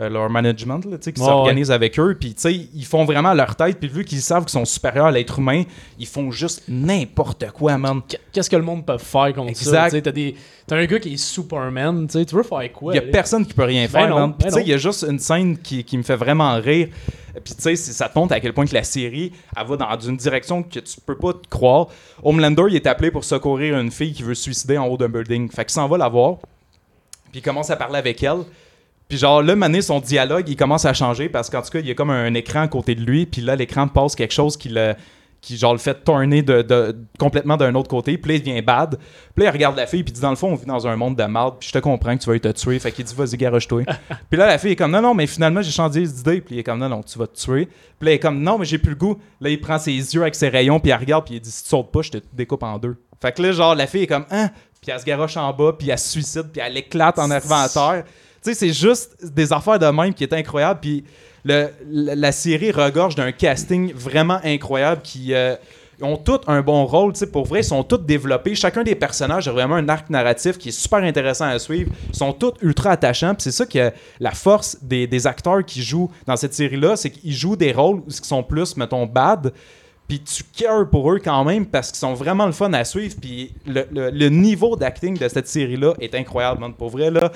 euh, 0.00 0.08
leur 0.08 0.30
management 0.30 0.84
là, 0.86 0.96
qui 0.98 1.08
Ouais, 1.10 1.14
s'organise 1.26 1.70
avec 1.70 1.98
eux 1.98 2.16
puis 2.18 2.34
ils 2.74 2.84
font 2.84 3.04
vraiment 3.04 3.34
leur 3.34 3.54
tête 3.56 3.78
puis 3.78 3.88
vu 3.88 4.04
qu'ils 4.04 4.22
savent 4.22 4.44
qu'ils 4.44 4.52
sont 4.52 4.64
supérieurs 4.64 5.06
à 5.06 5.10
l'être 5.10 5.38
humain 5.38 5.64
ils 5.98 6.06
font 6.06 6.30
juste 6.30 6.62
n'importe 6.68 7.50
quoi 7.52 7.76
man 7.78 8.00
Qu- 8.08 8.16
Qu'est-ce 8.32 8.48
que 8.48 8.56
le 8.56 8.62
monde 8.62 8.86
peut 8.86 8.98
faire 8.98 9.32
contre 9.34 9.56
ça? 9.56 9.86
Exact. 9.86 10.02
T'as 10.04 10.12
des- 10.12 10.34
un 10.70 10.84
gars 10.86 11.00
qui 11.00 11.14
est 11.14 11.16
Superman, 11.16 12.06
tu 12.06 12.18
veux 12.34 12.42
faire 12.44 12.72
quoi? 12.72 12.92
il 12.92 12.96
y 12.96 12.98
a 13.00 13.04
là? 13.04 13.10
personne 13.12 13.44
qui 13.44 13.52
peut 13.54 13.64
rien 13.64 13.82
Ben 13.82 13.88
faire 13.90 14.08
non, 14.08 14.18
man. 14.20 14.34
Puis, 14.38 14.48
ben 14.50 14.60
il 14.60 14.68
y 14.68 14.72
a 14.72 14.76
juste 14.76 15.04
une 15.08 15.18
scène 15.18 15.58
qui, 15.58 15.82
qui 15.84 15.98
me 15.98 16.02
fait 16.04 16.14
vraiment 16.16 16.54
rire 16.60 16.88
puis 17.44 17.54
tu 17.54 17.62
sais 17.62 17.76
ça 17.76 18.08
te 18.08 18.18
montre 18.18 18.32
à 18.34 18.40
quel 18.40 18.52
point 18.52 18.66
que 18.66 18.74
la 18.74 18.82
série 18.84 19.32
elle 19.56 19.66
va 19.66 19.76
dans 19.76 19.98
une 20.00 20.16
direction 20.16 20.62
que 20.62 20.78
tu 20.80 20.96
peux 21.04 21.16
pas 21.16 21.32
te 21.32 21.46
croire 21.48 21.86
Homelander 22.22 22.64
il 22.68 22.76
est 22.76 22.86
appelé 22.86 23.10
pour 23.10 23.24
secourir 23.24 23.78
une 23.78 23.90
fille 23.90 24.12
qui 24.12 24.22
veut 24.22 24.34
se 24.34 24.42
suicider 24.44 24.78
en 24.78 24.86
haut 24.86 24.96
d'un 24.96 25.08
building 25.08 25.50
fait 25.50 25.64
qu'il 25.64 25.72
s'en 25.72 25.86
va 25.88 25.98
la 25.98 26.08
voir 26.08 26.36
puis 27.30 27.38
il 27.38 27.42
commence 27.42 27.70
à 27.70 27.76
parler 27.76 27.98
avec 27.98 28.22
elle 28.22 28.38
puis 29.10 29.18
genre 29.18 29.42
là 29.42 29.54
mané 29.56 29.82
son 29.82 30.00
dialogue 30.00 30.48
il 30.48 30.56
commence 30.56 30.86
à 30.86 30.94
changer 30.94 31.28
parce 31.28 31.50
qu'en 31.50 31.60
tout 31.60 31.68
cas 31.70 31.80
il 31.80 31.86
y 31.86 31.90
a 31.90 31.94
comme 31.94 32.10
un 32.10 32.32
écran 32.32 32.62
à 32.62 32.68
côté 32.68 32.94
de 32.94 33.02
lui 33.02 33.26
puis 33.26 33.42
là 33.42 33.56
l'écran 33.56 33.88
passe 33.88 34.14
quelque 34.14 34.32
chose 34.32 34.56
qui 34.56 34.70
le 34.70 34.94
qui 35.40 35.56
genre 35.56 35.72
le 35.72 35.78
fait 35.78 36.04
tourner 36.04 36.42
de, 36.42 36.60
de- 36.60 36.94
complètement 37.18 37.56
d'un 37.56 37.74
autre 37.74 37.88
côté 37.88 38.18
puis 38.18 38.30
là 38.30 38.36
il 38.36 38.40
devient 38.42 38.62
bad. 38.62 38.98
Puis 39.34 39.42
là 39.44 39.50
il 39.50 39.52
regarde 39.52 39.76
la 39.76 39.86
fille 39.86 40.02
puis 40.04 40.12
il 40.12 40.14
dit 40.14 40.20
dans 40.20 40.30
le 40.30 40.36
fond 40.36 40.52
on 40.52 40.54
vit 40.54 40.66
dans 40.66 40.86
un 40.86 40.96
monde 40.96 41.16
de 41.16 41.24
merde 41.24 41.54
puis 41.58 41.68
je 41.68 41.72
te 41.72 41.78
comprends 41.78 42.16
que 42.16 42.22
tu 42.22 42.30
vas 42.30 42.38
te 42.38 42.48
tuer. 42.52 42.78
Fait 42.78 42.92
qu'il 42.92 43.04
dit 43.04 43.14
vas-y 43.16 43.36
garoche-toi. 43.36 43.82
Puis 44.30 44.38
là 44.38 44.46
la 44.46 44.58
fille 44.58 44.72
est 44.72 44.76
comme 44.76 44.90
non 44.92 45.00
non 45.00 45.14
mais 45.14 45.26
finalement 45.26 45.62
j'ai 45.62 45.70
changé 45.72 46.02
d'idée 46.02 46.40
puis 46.42 46.56
il 46.56 46.58
est 46.58 46.62
comme 46.62 46.78
non 46.78 46.90
non 46.90 47.02
tu 47.02 47.18
vas 47.18 47.26
te 47.26 47.36
tuer. 47.38 47.66
Puis 47.66 48.06
là 48.06 48.10
il 48.12 48.14
est 48.16 48.18
comme 48.18 48.40
non 48.42 48.58
mais 48.58 48.66
j'ai 48.66 48.78
plus 48.78 48.90
le 48.90 48.96
goût. 48.96 49.16
Là 49.40 49.48
il 49.48 49.58
prend 49.60 49.78
ses 49.78 49.92
yeux 49.96 50.20
avec 50.22 50.34
ses 50.34 50.50
rayons 50.50 50.78
puis 50.78 50.90
il 50.90 50.94
regarde 50.94 51.24
puis 51.24 51.36
il 51.36 51.40
dit 51.40 51.50
si 51.50 51.62
tu 51.64 51.70
sautes 51.70 51.90
pas 51.90 52.02
je 52.02 52.10
te 52.10 52.18
découpe 52.34 52.62
en 52.62 52.78
deux. 52.78 52.96
Fait 53.20 53.32
que 53.32 53.40
là 53.42 53.52
genre 53.52 53.74
la 53.74 53.86
fille 53.86 54.02
est 54.02 54.06
comme 54.06 54.26
hein? 54.30 54.50
Puis 54.82 54.92
elle 54.92 55.00
se 55.00 55.04
garoche 55.06 55.38
en 55.38 55.52
bas 55.54 55.72
puis 55.78 55.88
elle 55.88 55.98
se 55.98 56.10
suicide 56.10 56.50
puis 56.52 56.60
elle 56.62 56.76
éclate 56.76 57.18
en 57.18 57.30
arrivant 57.30 57.60
à 57.60 57.68
terre 57.70 58.04
sais, 58.42 58.54
c'est 58.54 58.72
juste 58.72 59.16
des 59.24 59.52
affaires 59.52 59.78
de 59.78 59.86
même 59.86 60.14
qui 60.14 60.24
est 60.24 60.32
incroyable. 60.32 60.80
Puis 60.80 61.04
la, 61.44 62.32
série 62.32 62.70
regorge 62.70 63.14
d'un 63.14 63.32
casting 63.32 63.92
vraiment 63.94 64.40
incroyable 64.44 65.02
qui 65.02 65.34
euh, 65.34 65.56
ont 66.02 66.16
tous 66.16 66.40
un 66.46 66.62
bon 66.62 66.84
rôle. 66.86 67.12
Tu 67.12 67.20
sais, 67.20 67.26
pour 67.26 67.46
vrai, 67.46 67.60
ils 67.60 67.64
sont 67.64 67.82
tous 67.82 67.98
développés. 67.98 68.54
Chacun 68.54 68.82
des 68.82 68.94
personnages 68.94 69.48
a 69.48 69.52
vraiment 69.52 69.76
un 69.76 69.88
arc 69.88 70.10
narratif 70.10 70.58
qui 70.58 70.68
est 70.68 70.72
super 70.72 71.00
intéressant 71.00 71.46
à 71.46 71.58
suivre. 71.58 71.90
Ils 72.10 72.16
sont 72.16 72.32
tous 72.32 72.52
ultra 72.62 72.90
attachants. 72.92 73.34
Puis 73.34 73.44
c'est 73.44 73.52
ça 73.52 73.66
que 73.66 73.90
la 74.18 74.32
force 74.32 74.78
des, 74.82 75.26
acteurs 75.26 75.64
qui 75.64 75.82
jouent 75.82 76.10
dans 76.26 76.36
cette 76.36 76.54
série-là, 76.54 76.96
c'est 76.96 77.10
qu'ils 77.10 77.34
jouent 77.34 77.56
des 77.56 77.72
rôles 77.72 78.02
qui 78.04 78.26
sont 78.26 78.42
plus, 78.42 78.76
mettons, 78.76 79.06
bad. 79.06 79.52
Puis 80.08 80.20
tu 80.20 80.42
cares 80.42 80.88
pour 80.88 81.12
eux 81.12 81.20
quand 81.22 81.44
même 81.44 81.66
parce 81.66 81.90
qu'ils 81.90 82.00
sont 82.00 82.14
vraiment 82.14 82.46
le 82.46 82.52
fun 82.52 82.72
à 82.72 82.84
suivre. 82.84 83.14
Puis 83.20 83.52
le, 83.66 83.86
le- 83.92 84.10
le 84.10 84.28
niveau 84.28 84.74
d'acting 84.74 85.16
de 85.16 85.28
cette 85.28 85.46
série-là 85.46 85.94
est 86.00 86.14
incroyable, 86.14 86.60
man. 86.60 86.72
Pour 86.74 86.90
vrai, 86.90 87.10
là 87.10 87.30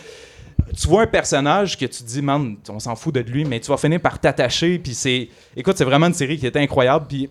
tu 0.76 0.88
vois 0.88 1.02
un 1.02 1.06
personnage 1.06 1.76
que 1.76 1.86
tu 1.86 2.02
te 2.02 2.08
dis, 2.08 2.22
man, 2.22 2.56
on 2.68 2.78
s'en 2.78 2.96
fout 2.96 3.14
de 3.14 3.20
lui, 3.20 3.44
mais 3.44 3.60
tu 3.60 3.68
vas 3.70 3.76
finir 3.76 4.00
par 4.00 4.18
t'attacher. 4.18 4.78
Puis 4.78 4.94
c'est. 4.94 5.28
Écoute, 5.56 5.76
c'est 5.76 5.84
vraiment 5.84 6.06
une 6.06 6.14
série 6.14 6.38
qui 6.38 6.46
est 6.46 6.56
incroyable. 6.56 7.06
Puis. 7.08 7.30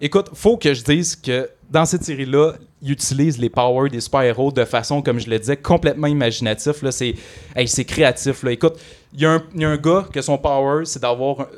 Écoute, 0.00 0.30
faut 0.34 0.58
que 0.58 0.74
je 0.74 0.84
dise 0.84 1.16
que 1.16 1.48
dans 1.70 1.86
cette 1.86 2.04
série-là, 2.04 2.52
ils 2.82 2.92
utilisent 2.92 3.38
les 3.38 3.48
powers 3.48 3.90
des 3.90 4.00
super-héros 4.00 4.52
de 4.52 4.64
façon, 4.64 5.00
comme 5.00 5.18
je 5.18 5.28
le 5.30 5.38
disais, 5.38 5.56
complètement 5.56 6.06
imaginatif. 6.06 6.84
C'est, 6.90 7.14
hey, 7.54 7.66
c'est 7.66 7.84
créatif. 7.86 8.42
Là. 8.42 8.52
Écoute, 8.52 8.74
il 9.14 9.20
y, 9.20 9.22
y 9.22 9.64
a 9.64 9.68
un 9.68 9.76
gars 9.76 10.06
que 10.12 10.20
son 10.20 10.36
power, 10.36 10.84
c'est 10.84 11.00
d'avoir 11.00 11.48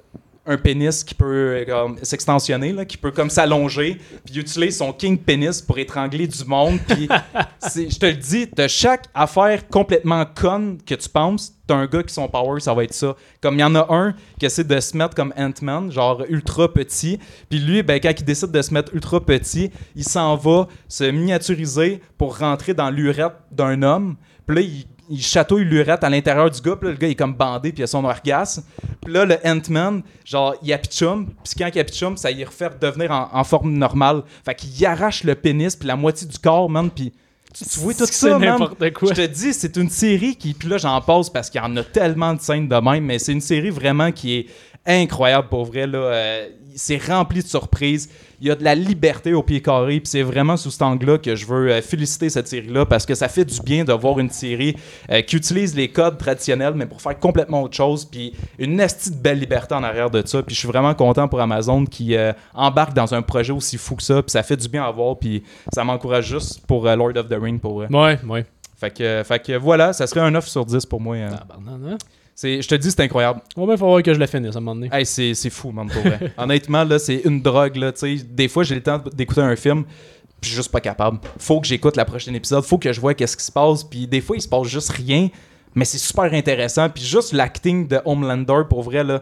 un, 0.49 0.57
pénis 0.57 1.05
qui 1.05 1.15
peut 1.15 1.65
euh, 1.69 1.89
s'extensionner, 2.03 2.87
qui 2.87 2.97
peut 2.97 3.11
comme 3.11 3.31
s'allonger, 3.31 3.99
puis 4.25 4.35
il 4.35 4.41
utilise 4.41 4.77
son 4.77 4.93
king 4.93 5.19
pénis 5.19 5.61
pour 5.61 5.79
étrangler 5.79 6.27
du 6.27 6.45
monde. 6.45 6.79
Puis 6.89 7.09
je 7.63 7.99
te 7.99 8.07
le 8.07 8.15
dis, 8.15 8.47
de 8.47 8.67
chaque 8.67 9.07
affaire 9.15 9.69
complètement 9.69 10.25
conne 10.27 10.79
que 10.85 10.95
tu 10.95 11.09
penses, 11.09 11.53
t'as 11.67 11.77
un 11.77 11.87
gars 11.87 12.03
qui 12.03 12.13
son 12.13 12.29
power, 12.29 12.61
ça 12.61 12.75
va 12.75 12.85
être 12.85 12.95
ça. 12.95 13.15
Comme 13.41 13.55
il 13.55 13.61
y 13.61 13.65
en 13.65 13.75
a 13.75 13.87
un 13.91 14.15
qui 14.39 14.47
essaie 14.47 14.65
de 14.65 14.81
se 14.81 14.97
mettre 14.97 15.15
comme 15.15 15.33
Ant-Man, 15.37 15.93
genre 15.93 16.25
ultra 16.29 16.73
petit, 16.73 17.19
puis 17.49 17.59
lui, 17.59 17.83
ben, 17.83 18.01
quand 18.01 18.13
il 18.19 18.25
décide 18.25 18.51
de 18.51 18.63
se 18.63 18.73
mettre 18.73 18.95
ultra 18.95 19.25
petit, 19.25 19.71
il 19.95 20.05
s'en 20.05 20.37
va 20.37 20.69
se 20.89 21.05
miniaturiser 21.05 22.01
pour 22.17 22.39
rentrer 22.39 22.75
dans 22.75 22.91
l'urette 22.91 23.35
d'un 23.53 23.83
homme. 23.83 24.17
Puis 24.47 24.57
là, 24.57 24.63
il, 24.63 24.87
il 25.11 25.23
chatouille 25.23 25.65
l'urette 25.65 26.05
à 26.05 26.11
l'intérieur 26.11 26.51
du 26.51 26.61
gars, 26.61 26.77
puis 26.77 26.89
là, 26.89 26.93
le 26.93 26.99
gars 26.99 27.09
il 27.09 27.13
est 27.13 27.17
comme 27.17 27.35
bandé, 27.35 27.73
puis 27.73 27.81
il 27.81 27.85
a 27.85 27.87
son 27.87 28.05
orgasme. 28.05 28.63
Puis 29.03 29.13
là, 29.13 29.25
le 29.25 29.37
Ant-Man, 29.45 30.03
genre, 30.25 30.55
il 30.63 30.73
apitchume, 30.73 31.27
puis 31.45 31.55
quand 31.59 31.71
il 31.75 31.81
apitchume, 31.81 32.17
ça 32.17 32.31
y 32.31 32.45
refait 32.45 32.71
devenir 32.81 33.11
en, 33.11 33.29
en 33.33 33.45
forme 33.45 33.73
normale. 33.73 34.23
Fait 34.45 34.55
qu'il 34.55 34.87
arrache 34.87 35.25
le 35.25 35.35
pénis, 35.35 35.75
puis 35.77 35.89
la 35.89 35.97
moitié 35.97 36.27
du 36.27 36.39
corps, 36.39 36.69
man, 36.69 36.91
puis 36.91 37.13
tu, 37.55 37.65
tu 37.65 37.81
vois 37.81 37.95
tout 37.95 38.05
ça, 38.07 38.39
man. 38.39 38.59
n'importe 38.59 38.93
quoi. 38.93 39.09
Je 39.09 39.23
te 39.23 39.27
dis, 39.27 39.55
c'est 39.55 39.77
une 39.77 39.89
série 39.89 40.37
qui, 40.37 40.53
puis 40.53 40.69
là 40.69 40.77
j'en 40.77 41.01
passe 41.01 41.31
parce 41.31 41.49
qu'il 41.49 41.61
y 41.61 41.65
en 41.65 41.75
a 41.77 41.83
tellement 41.83 42.35
de 42.35 42.41
scènes 42.41 42.69
de 42.69 42.77
même, 42.77 43.05
mais 43.05 43.19
c'est 43.19 43.33
une 43.33 43.41
série 43.41 43.71
vraiment 43.71 44.13
qui 44.13 44.37
est 44.37 44.47
incroyable 44.89 45.49
pour 45.49 45.65
vrai. 45.65 45.87
Là. 45.87 45.99
Euh, 45.99 46.49
c'est 46.75 47.05
rempli 47.05 47.43
de 47.43 47.47
surprises. 47.49 48.09
Il 48.41 48.47
y 48.47 48.51
a 48.53 48.55
de 48.55 48.63
la 48.63 48.77
liberté 48.77 49.35
au 49.35 49.43
pied 49.43 49.61
carré, 49.61 49.99
puis 49.99 50.09
c'est 50.09 50.23
vraiment 50.23 50.57
sous 50.57 50.71
cet 50.71 50.83
angle-là 50.83 51.19
que 51.19 51.35
je 51.35 51.45
veux 51.45 51.71
euh, 51.73 51.83
féliciter 51.83 52.31
cette 52.31 52.47
série-là 52.47 52.87
parce 52.87 53.05
que 53.05 53.17
ça 53.17 53.29
fait 53.29 53.45
du 53.45 53.61
bien 53.63 53.85
de 53.85 53.93
voir 53.93 54.21
une 54.21 54.31
série 54.31 54.77
euh, 55.11 55.21
qui 55.23 55.37
utilise 55.37 55.75
les 55.75 55.89
codes 55.89 56.19
traditionnels, 56.19 56.75
mais 56.75 56.87
pour 56.87 57.03
faire 57.03 57.19
complètement 57.19 57.63
autre 57.63 57.77
chose, 57.77 58.05
puis 58.05 58.33
une 58.59 58.79
esti 58.79 59.11
de 59.11 59.17
belle 59.17 59.41
liberté 59.41 59.75
en 59.75 59.83
arrière 59.83 60.09
de 60.11 60.23
ça. 60.25 60.43
Puis 60.43 60.55
je 60.55 60.61
suis 60.61 60.69
vraiment 60.69 60.95
content 60.95 61.27
pour 61.27 61.41
Amazon 61.41 61.85
qui 61.85 62.17
embarque 62.55 62.95
dans 62.95 63.13
un 63.13 63.23
projet 63.23 63.53
aussi 63.53 63.77
fou 63.77 63.97
que 63.97 64.03
ça, 64.03 64.23
puis 64.23 64.31
ça 64.31 64.43
fait 64.45 64.57
du 64.57 64.69
bien 64.69 64.85
à 64.85 64.91
voir, 64.93 65.19
puis 65.19 65.43
ça 65.73 65.83
m'encourage 65.83 66.27
juste 66.29 66.65
pour 66.67 66.85
Lord 66.85 67.17
of 67.17 67.29
the 67.29 67.37
Ring 67.41 67.61
pour 67.61 67.75
vrai. 67.75 67.89
Ouais, 67.91 68.19
ouais. 68.29 68.47
Fait 68.79 68.91
que, 68.93 69.23
fait 69.25 69.41
que 69.41 69.53
voilà, 69.55 69.93
ça 69.93 70.07
serait 70.07 70.21
un 70.21 70.31
9 70.31 70.47
sur 70.47 70.65
10 70.65 70.87
pour 70.87 71.01
moi. 71.01 71.17
hein? 71.17 71.99
Je 72.43 72.69
te 72.69 72.75
dis, 72.77 72.91
c'est 72.91 73.01
incroyable. 73.01 73.41
On 73.57 73.67
va 73.67 73.77
falloir 73.77 74.03
que 74.03 74.15
je 74.15 74.19
la 74.19 74.27
finisse 74.27 74.55
à 74.55 74.59
un 74.59 74.61
moment 74.61 74.77
donné. 74.77 74.89
Hey, 74.93 75.05
c'est, 75.05 75.51
fou, 75.51 75.73
man, 75.73 75.89
pour 75.89 76.03
vrai. 76.03 76.33
Honnêtement, 76.39 76.85
là, 76.85 76.99
c'est 76.99 77.23
une 77.25 77.43
drogue, 77.43 77.77
là. 77.77 77.93
Des 78.31 78.49
fois, 78.49 78.63
j'ai 78.63 78.77
le 78.77 78.83
temps 78.83 79.03
d'écouter 79.13 79.41
un 79.41 79.57
film, 79.57 79.85
puis 79.85 79.95
je 80.43 80.49
suis 80.49 80.57
juste 80.57 80.71
pas 80.71 80.81
capable. 80.81 81.19
Faut 81.39 81.61
que 81.61 81.67
j'écoute 81.67 81.97
la 81.97 82.05
prochaine 82.05 82.35
épisode, 82.35 82.65
faut 82.65 82.79
que 82.79 82.93
je 82.93 83.01
vois 83.01 83.15
qu'est-ce 83.15 83.37
qui 83.37 83.45
se 83.45 83.53
passe, 83.53 83.83
puis 83.83 84.07
des 84.07 84.21
fois, 84.21 84.37
il 84.37 84.43
se 84.43 84.49
passe 84.49 84.69
juste 84.69 84.91
rien, 84.91 85.29
mais 85.75 85.85
c'est 85.85 85.99
super 85.99 86.33
intéressant. 86.33 86.89
Puis 86.89 87.05
juste 87.05 87.33
l'acting 87.33 87.89
de 87.89 88.01
Homelander, 88.05 88.63
pour 88.69 88.83
vrai, 88.83 89.03
là, 89.03 89.21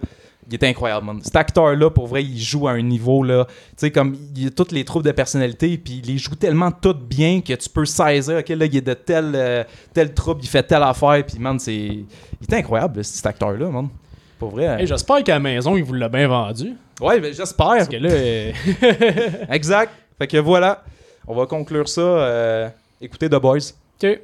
il 0.49 0.55
est 0.55 0.65
incroyable, 0.65 1.07
man. 1.07 1.21
Cet 1.23 1.37
acteur-là, 1.37 1.91
pour 1.91 2.07
vrai, 2.07 2.23
il 2.23 2.39
joue 2.41 2.69
à 2.69 2.73
un 2.73 2.83
niveau, 2.83 3.23
là, 3.23 3.47
tu 3.47 3.55
sais, 3.77 3.91
comme, 3.91 4.17
il 4.37 4.47
a 4.47 4.51
toutes 4.51 4.73
les 4.73 4.85
troubles 4.85 5.05
de 5.07 5.13
personnalité, 5.13 5.77
puis 5.79 6.01
il 6.05 6.13
les 6.13 6.19
joue 6.19 6.35
tellement 6.37 6.71
tout 6.71 6.95
bien 6.95 7.41
que 7.41 7.53
tu 7.55 7.69
peux 7.69 7.85
saisir, 7.85 8.39
OK, 8.39 8.49
là, 8.51 8.65
il 8.67 8.77
est 8.77 8.81
de 8.81 8.95
tel, 8.95 9.33
euh, 9.35 9.65
tel 9.93 10.15
trouble, 10.15 10.41
il 10.43 10.49
fait 10.49 10.63
telle 10.63 10.83
affaire, 10.83 11.25
puis, 11.27 11.39
man, 11.39 11.59
c'est... 11.59 11.75
Il 11.75 12.07
est 12.49 12.55
incroyable, 12.55 13.03
cet 13.05 13.27
acteur-là, 13.27 13.69
man. 13.69 13.89
Pour 14.39 14.51
vrai. 14.51 14.81
Hey, 14.81 14.87
J'espère 14.87 15.25
qu'à 15.25 15.35
la 15.35 15.41
maison, 15.41 15.77
il 15.77 15.83
vous 15.83 15.95
l'a 15.95 16.09
bien 16.11 16.29
vendu. 16.29 16.75
Ouais, 17.01 17.19
ben, 17.21 17.33
j'espère. 17.33 17.67
Parce 17.67 17.89
que 17.89 17.97
là, 17.97 18.11
euh, 18.11 18.53
Exact. 19.51 19.93
Fait 20.19 20.27
que 20.27 20.37
voilà, 20.37 20.85
on 21.27 21.35
va 21.35 21.47
conclure 21.47 21.89
ça. 21.89 22.01
euh, 22.03 22.69
écoutez 23.01 23.29
The 23.29 23.37
Boys. 23.37 23.73
ok. 24.03 24.21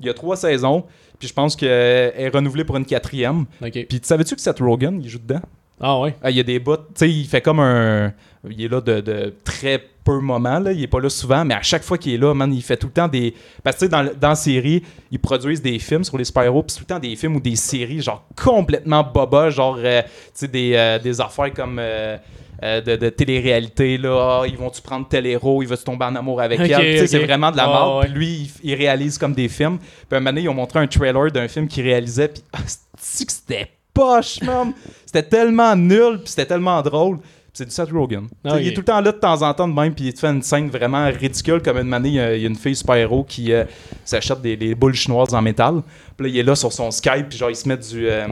Il 0.00 0.06
y 0.06 0.08
a 0.08 0.14
trois 0.14 0.36
saisons, 0.36 0.84
puis 1.18 1.28
je 1.28 1.34
pense 1.34 1.54
qu'elle 1.54 1.68
est 2.16 2.30
renouvelée 2.34 2.64
pour 2.64 2.76
une 2.78 2.86
quatrième. 2.86 3.44
Ok. 3.62 3.72
Puis 3.86 4.00
tu 4.00 4.06
savais-tu 4.06 4.34
que 4.34 4.40
Seth 4.40 4.60
Rogen, 4.60 4.98
il 5.02 5.08
joue 5.10 5.18
dedans? 5.18 5.42
Ah 5.80 5.98
ouais? 5.98 6.14
Ah, 6.22 6.30
il 6.30 6.36
y 6.36 6.40
a 6.40 6.42
des 6.42 6.58
bouts, 6.58 6.76
tu 6.76 6.82
sais, 6.96 7.10
il 7.10 7.26
fait 7.26 7.40
comme 7.40 7.60
un... 7.60 8.12
Il 8.48 8.62
est 8.62 8.68
là 8.68 8.80
de, 8.80 9.00
de 9.00 9.34
très 9.44 9.82
peu 10.04 10.18
moments, 10.18 10.58
là. 10.58 10.72
il 10.72 10.82
est 10.82 10.86
pas 10.86 11.00
là 11.00 11.10
souvent, 11.10 11.44
mais 11.44 11.54
à 11.54 11.60
chaque 11.62 11.82
fois 11.82 11.98
qu'il 11.98 12.14
est 12.14 12.18
là, 12.18 12.32
man, 12.34 12.52
il 12.52 12.62
fait 12.62 12.76
tout 12.76 12.86
le 12.86 12.92
temps 12.92 13.08
des... 13.08 13.34
Parce 13.62 13.76
que 13.76 13.80
tu 13.80 13.86
sais, 13.86 13.90
dans, 13.90 14.10
dans 14.18 14.28
la 14.30 14.34
série, 14.34 14.82
ils 15.10 15.18
produisent 15.18 15.60
des 15.62 15.78
films 15.78 16.04
sur 16.04 16.16
les 16.18 16.24
super-héros, 16.24 16.62
puis 16.62 16.74
tout 16.76 16.82
le 16.82 16.86
temps 16.94 16.98
des 16.98 17.14
films 17.16 17.36
ou 17.36 17.40
des 17.40 17.56
séries, 17.56 18.00
genre 18.00 18.26
complètement 18.42 19.02
boba, 19.04 19.50
genre, 19.50 19.76
euh, 19.78 20.02
tu 20.02 20.08
sais, 20.34 20.48
des, 20.48 20.72
euh, 20.74 20.98
des 20.98 21.20
affaires 21.20 21.52
comme... 21.52 21.78
euh, 21.78 22.16
euh, 22.62 22.82
de, 22.82 22.94
de 22.96 23.08
télé-réalité. 23.08 23.96
Là, 23.96 24.40
Ah, 24.42 24.46
ils 24.46 24.54
vont-tu 24.58 24.82
prendre 24.82 25.08
tel 25.08 25.24
héros, 25.24 25.62
il 25.62 25.66
va-tu 25.66 25.84
tomber 25.84 26.04
en 26.04 26.14
amour 26.14 26.42
avec 26.42 26.60
Ok, 26.60 26.68
elle? 26.68 27.08
C'est 27.08 27.18
vraiment 27.24 27.50
de 27.50 27.56
la 27.56 27.64
Ah, 27.64 27.68
merde. 27.68 27.98
ouais. 28.00 28.04
Puis 28.04 28.12
lui, 28.14 28.50
il, 28.62 28.70
il 28.72 28.74
réalise 28.74 29.16
comme 29.16 29.32
des 29.32 29.48
films. 29.48 29.78
Puis 29.78 29.88
un 30.12 30.20
moment 30.20 30.28
donné, 30.30 30.42
ils 30.42 30.48
ont 30.50 30.54
montré 30.54 30.78
un 30.78 30.86
trailer 30.86 31.30
d'un 31.32 31.48
film 31.48 31.66
qu'il 31.68 31.84
réalisait. 31.84 32.28
Puis 32.28 32.42
que 32.52 33.32
c'était 33.32 33.70
poche, 33.94 34.42
man? 34.42 34.74
C'était 35.12 35.28
tellement 35.28 35.74
nul, 35.74 36.18
puis 36.18 36.28
c'était 36.28 36.46
tellement 36.46 36.80
drôle. 36.82 37.18
C'est 37.52 37.64
du 37.64 37.72
Seth 37.72 37.90
Rogen. 37.90 38.28
Ah, 38.44 38.60
Il 38.60 38.68
est 38.68 38.72
tout 38.72 38.80
le 38.82 38.84
temps 38.84 39.00
là 39.00 39.10
de 39.10 39.18
temps 39.18 39.42
en 39.42 39.52
temps 39.52 39.66
de 39.66 39.74
même, 39.74 39.92
puis 39.92 40.04
il 40.06 40.14
te 40.14 40.20
fait 40.20 40.28
une 40.28 40.40
scène 40.42 40.68
vraiment 40.70 41.04
ridicule. 41.06 41.60
Comme 41.60 41.78
une 41.78 41.92
année, 41.92 42.08
il 42.10 42.14
y 42.14 42.20
a- 42.20 42.36
il 42.36 42.42
y 42.42 42.44
a 42.44 42.48
une 42.48 42.54
fille 42.54 42.76
super-héros 42.76 43.24
qui 43.24 43.52
euh, 43.52 43.64
s'achète 44.04 44.40
des, 44.40 44.56
des 44.56 44.76
boules 44.76 44.94
chinoises 44.94 45.34
en 45.34 45.42
métal. 45.42 45.82
Puis 46.16 46.26
là, 46.28 46.32
il 46.32 46.38
est 46.38 46.42
là 46.44 46.54
sur 46.54 46.72
son 46.72 46.92
Skype, 46.92 47.28
puis 47.28 47.36
genre, 47.38 47.50
il 47.50 47.56
se 47.56 47.68
met 47.68 47.76
du. 47.76 48.08
euh, 48.08 48.28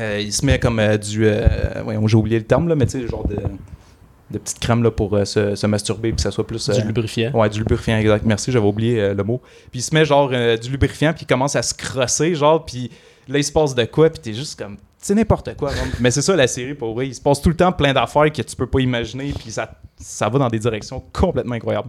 euh, 0.00 0.20
il 0.20 0.32
se 0.32 0.44
met 0.44 0.58
comme 0.58 0.80
euh, 0.80 0.96
du. 0.96 1.26
Euh, 1.26 1.46
voyons, 1.84 2.06
j'ai 2.08 2.16
oublié 2.16 2.38
le 2.40 2.44
terme, 2.44 2.66
là, 2.68 2.74
mais 2.74 2.86
tu 2.86 3.00
sais, 3.00 3.06
genre 3.06 3.24
de, 3.26 3.36
de 3.36 4.38
petite 4.38 4.58
crème 4.58 4.82
là, 4.82 4.90
pour 4.90 5.14
euh, 5.14 5.24
se, 5.24 5.54
se 5.54 5.66
masturber, 5.68 6.08
puis 6.08 6.16
que 6.16 6.22
ça 6.22 6.32
soit 6.32 6.46
plus. 6.46 6.68
Du 6.68 6.80
euh, 6.80 6.84
lubrifiant. 6.84 7.30
Ouais, 7.34 7.48
du 7.48 7.60
lubrifiant, 7.60 7.98
exact. 7.98 8.24
Merci, 8.26 8.50
j'avais 8.50 8.66
oublié 8.66 9.00
euh, 9.00 9.14
le 9.14 9.22
mot. 9.22 9.40
Puis 9.70 9.78
il 9.78 9.82
se 9.82 9.94
met 9.94 10.04
genre 10.04 10.28
euh, 10.32 10.56
du 10.56 10.70
lubrifiant, 10.70 11.12
puis 11.12 11.22
il 11.22 11.26
commence 11.26 11.54
à 11.54 11.62
se 11.62 11.72
crosser, 11.72 12.34
genre, 12.34 12.64
puis 12.66 12.90
là, 13.28 13.38
il 13.38 13.44
se 13.44 13.52
passe 13.52 13.76
de 13.76 13.84
quoi, 13.84 14.10
puis 14.10 14.18
t'es 14.20 14.34
juste 14.34 14.58
comme. 14.58 14.76
C'est 15.00 15.14
n'importe 15.14 15.56
quoi. 15.56 15.70
Mais 16.00 16.10
c'est 16.10 16.22
ça 16.22 16.34
la 16.34 16.46
série 16.48 16.74
pour 16.74 16.92
vrai. 16.94 17.06
Il 17.08 17.14
se 17.14 17.20
passe 17.20 17.40
tout 17.40 17.48
le 17.48 17.56
temps 17.56 17.70
plein 17.72 17.92
d'affaires 17.92 18.32
que 18.32 18.42
tu 18.42 18.56
peux 18.56 18.66
pas 18.66 18.80
imaginer, 18.80 19.32
puis 19.32 19.50
ça, 19.50 19.70
ça 19.96 20.28
va 20.28 20.38
dans 20.38 20.48
des 20.48 20.58
directions 20.58 21.02
complètement 21.12 21.54
incroyables. 21.54 21.88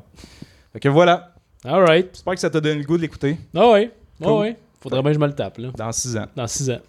Fait 0.74 0.80
que 0.80 0.90
voilà. 0.90 1.34
Alright. 1.66 2.10
J'espère 2.14 2.34
que 2.36 2.40
ça 2.40 2.50
t'a 2.50 2.62
donné 2.62 2.80
le 2.82 2.86
goût 2.86 2.98
de 2.98 3.02
l'écouter 3.02 3.38
Ah 3.56 3.70
ouais. 3.72 3.92
Ah 4.22 4.26
Cool. 4.26 4.40
ouais. 4.42 4.56
Faudrait 4.82 5.02
bien 5.02 5.12
que 5.12 5.16
je 5.16 5.20
me 5.20 5.28
le 5.28 5.34
tape, 5.36 5.58
là. 5.58 5.70
dans 5.76 5.92
six 5.92 6.16
ans. 6.16 6.28
Dans 6.36 6.48
6 6.48 6.70
ans. 6.72 6.80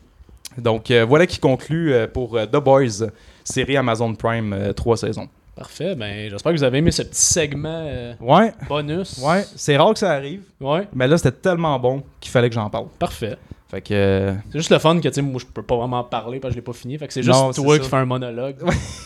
Donc 0.59 0.91
euh, 0.91 1.05
voilà 1.05 1.27
qui 1.27 1.39
conclut 1.39 1.93
euh, 1.93 2.07
pour 2.07 2.37
euh, 2.37 2.45
The 2.47 2.57
Boys, 2.57 3.07
série 3.45 3.77
Amazon 3.77 4.15
Prime, 4.15 4.53
euh, 4.53 4.73
trois 4.73 4.97
saisons. 4.97 5.29
Parfait. 5.57 5.95
Ben, 5.95 6.29
j'espère 6.31 6.53
que 6.53 6.59
vous 6.59 6.65
avez 6.65 6.79
aimé 6.79 6.91
ce 6.91 7.03
petit 7.03 7.21
segment 7.21 7.83
euh, 7.87 8.15
Ouais, 8.21 8.53
bonus. 8.69 9.19
ouais. 9.19 9.45
C'est 9.57 9.77
rare 9.77 9.93
que 9.93 9.99
ça 9.99 10.11
arrive, 10.13 10.43
Ouais. 10.61 10.87
mais 10.95 11.07
là, 11.09 11.17
c'était 11.19 11.33
tellement 11.33 11.79
bon 11.79 12.03
qu'il 12.21 12.31
fallait 12.31 12.49
que 12.49 12.55
j'en 12.55 12.69
parle. 12.71 12.87
Parfait. 12.99 13.37
Fait 13.71 13.81
que. 13.83 13.95
euh, 13.95 14.33
C'est 14.51 14.59
juste 14.59 14.71
le 14.73 14.79
fun 14.81 14.97
que, 14.99 15.07
tu 15.09 15.15
sais, 15.15 15.23
moi, 15.23 15.41
je 15.41 15.47
peux 15.47 15.63
pas 15.63 15.77
vraiment 15.77 16.03
parler 16.03 16.41
parce 16.41 16.51
que 16.51 16.55
je 16.55 16.59
l'ai 16.59 16.65
pas 16.65 16.73
fini. 16.73 16.99
Fait 16.99 17.07
que 17.07 17.13
c'est 17.13 17.23
juste 17.23 17.39
Non, 17.39 17.53
toi 17.53 17.79
qui 17.79 17.89
fais 17.89 17.97
un 17.97 18.05
monologue. 18.05 18.57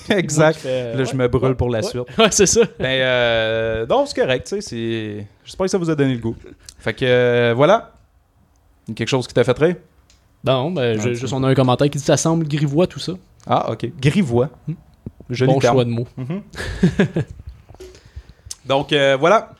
exact. 0.08 0.58
Fais- 0.60 0.94
Là, 0.96 1.04
je 1.04 1.10
ouais, 1.10 1.16
me 1.16 1.28
brûle 1.28 1.50
ouais, 1.50 1.54
pour 1.54 1.68
la 1.70 1.80
ouais. 1.80 1.84
suite. 1.84 2.02
Ouais, 2.18 2.28
c'est 2.30 2.46
ça. 2.46 2.62
Ben, 2.78 2.86
euh, 3.00 3.86
non, 3.86 4.06
c'est 4.06 4.18
correct, 4.20 4.46
tu 4.48 4.62
sais. 4.62 5.26
J'espère 5.44 5.64
que 5.66 5.70
ça 5.70 5.76
vous 5.78 5.90
a 5.90 5.94
donné 5.94 6.14
le 6.14 6.20
goût. 6.20 6.34
Fait 6.78 6.94
que, 6.94 7.04
euh, 7.04 7.52
voilà. 7.54 7.92
Quelque 8.96 9.08
chose 9.08 9.26
qui 9.26 9.34
t'a 9.34 9.44
fait 9.44 9.58
rire? 9.58 9.76
Non, 10.44 10.70
ben, 10.70 10.98
juste 11.00 11.32
on 11.32 11.42
a 11.44 11.48
un 11.48 11.54
commentaire 11.54 11.88
qui 11.90 11.98
dit 11.98 12.04
ça 12.04 12.16
semble 12.16 12.46
grivois 12.48 12.86
tout 12.86 12.98
ça. 12.98 13.12
Ah, 13.46 13.70
ok. 13.72 13.90
Grivois. 14.00 14.48
Joli 15.30 15.52
bon 15.52 15.58
terme. 15.58 15.74
choix 15.74 15.84
de 15.84 15.90
mots. 15.90 16.06
Mhm. 16.16 16.42
Donc, 18.66 18.92
euh, 18.92 19.16
voilà. 19.18 19.54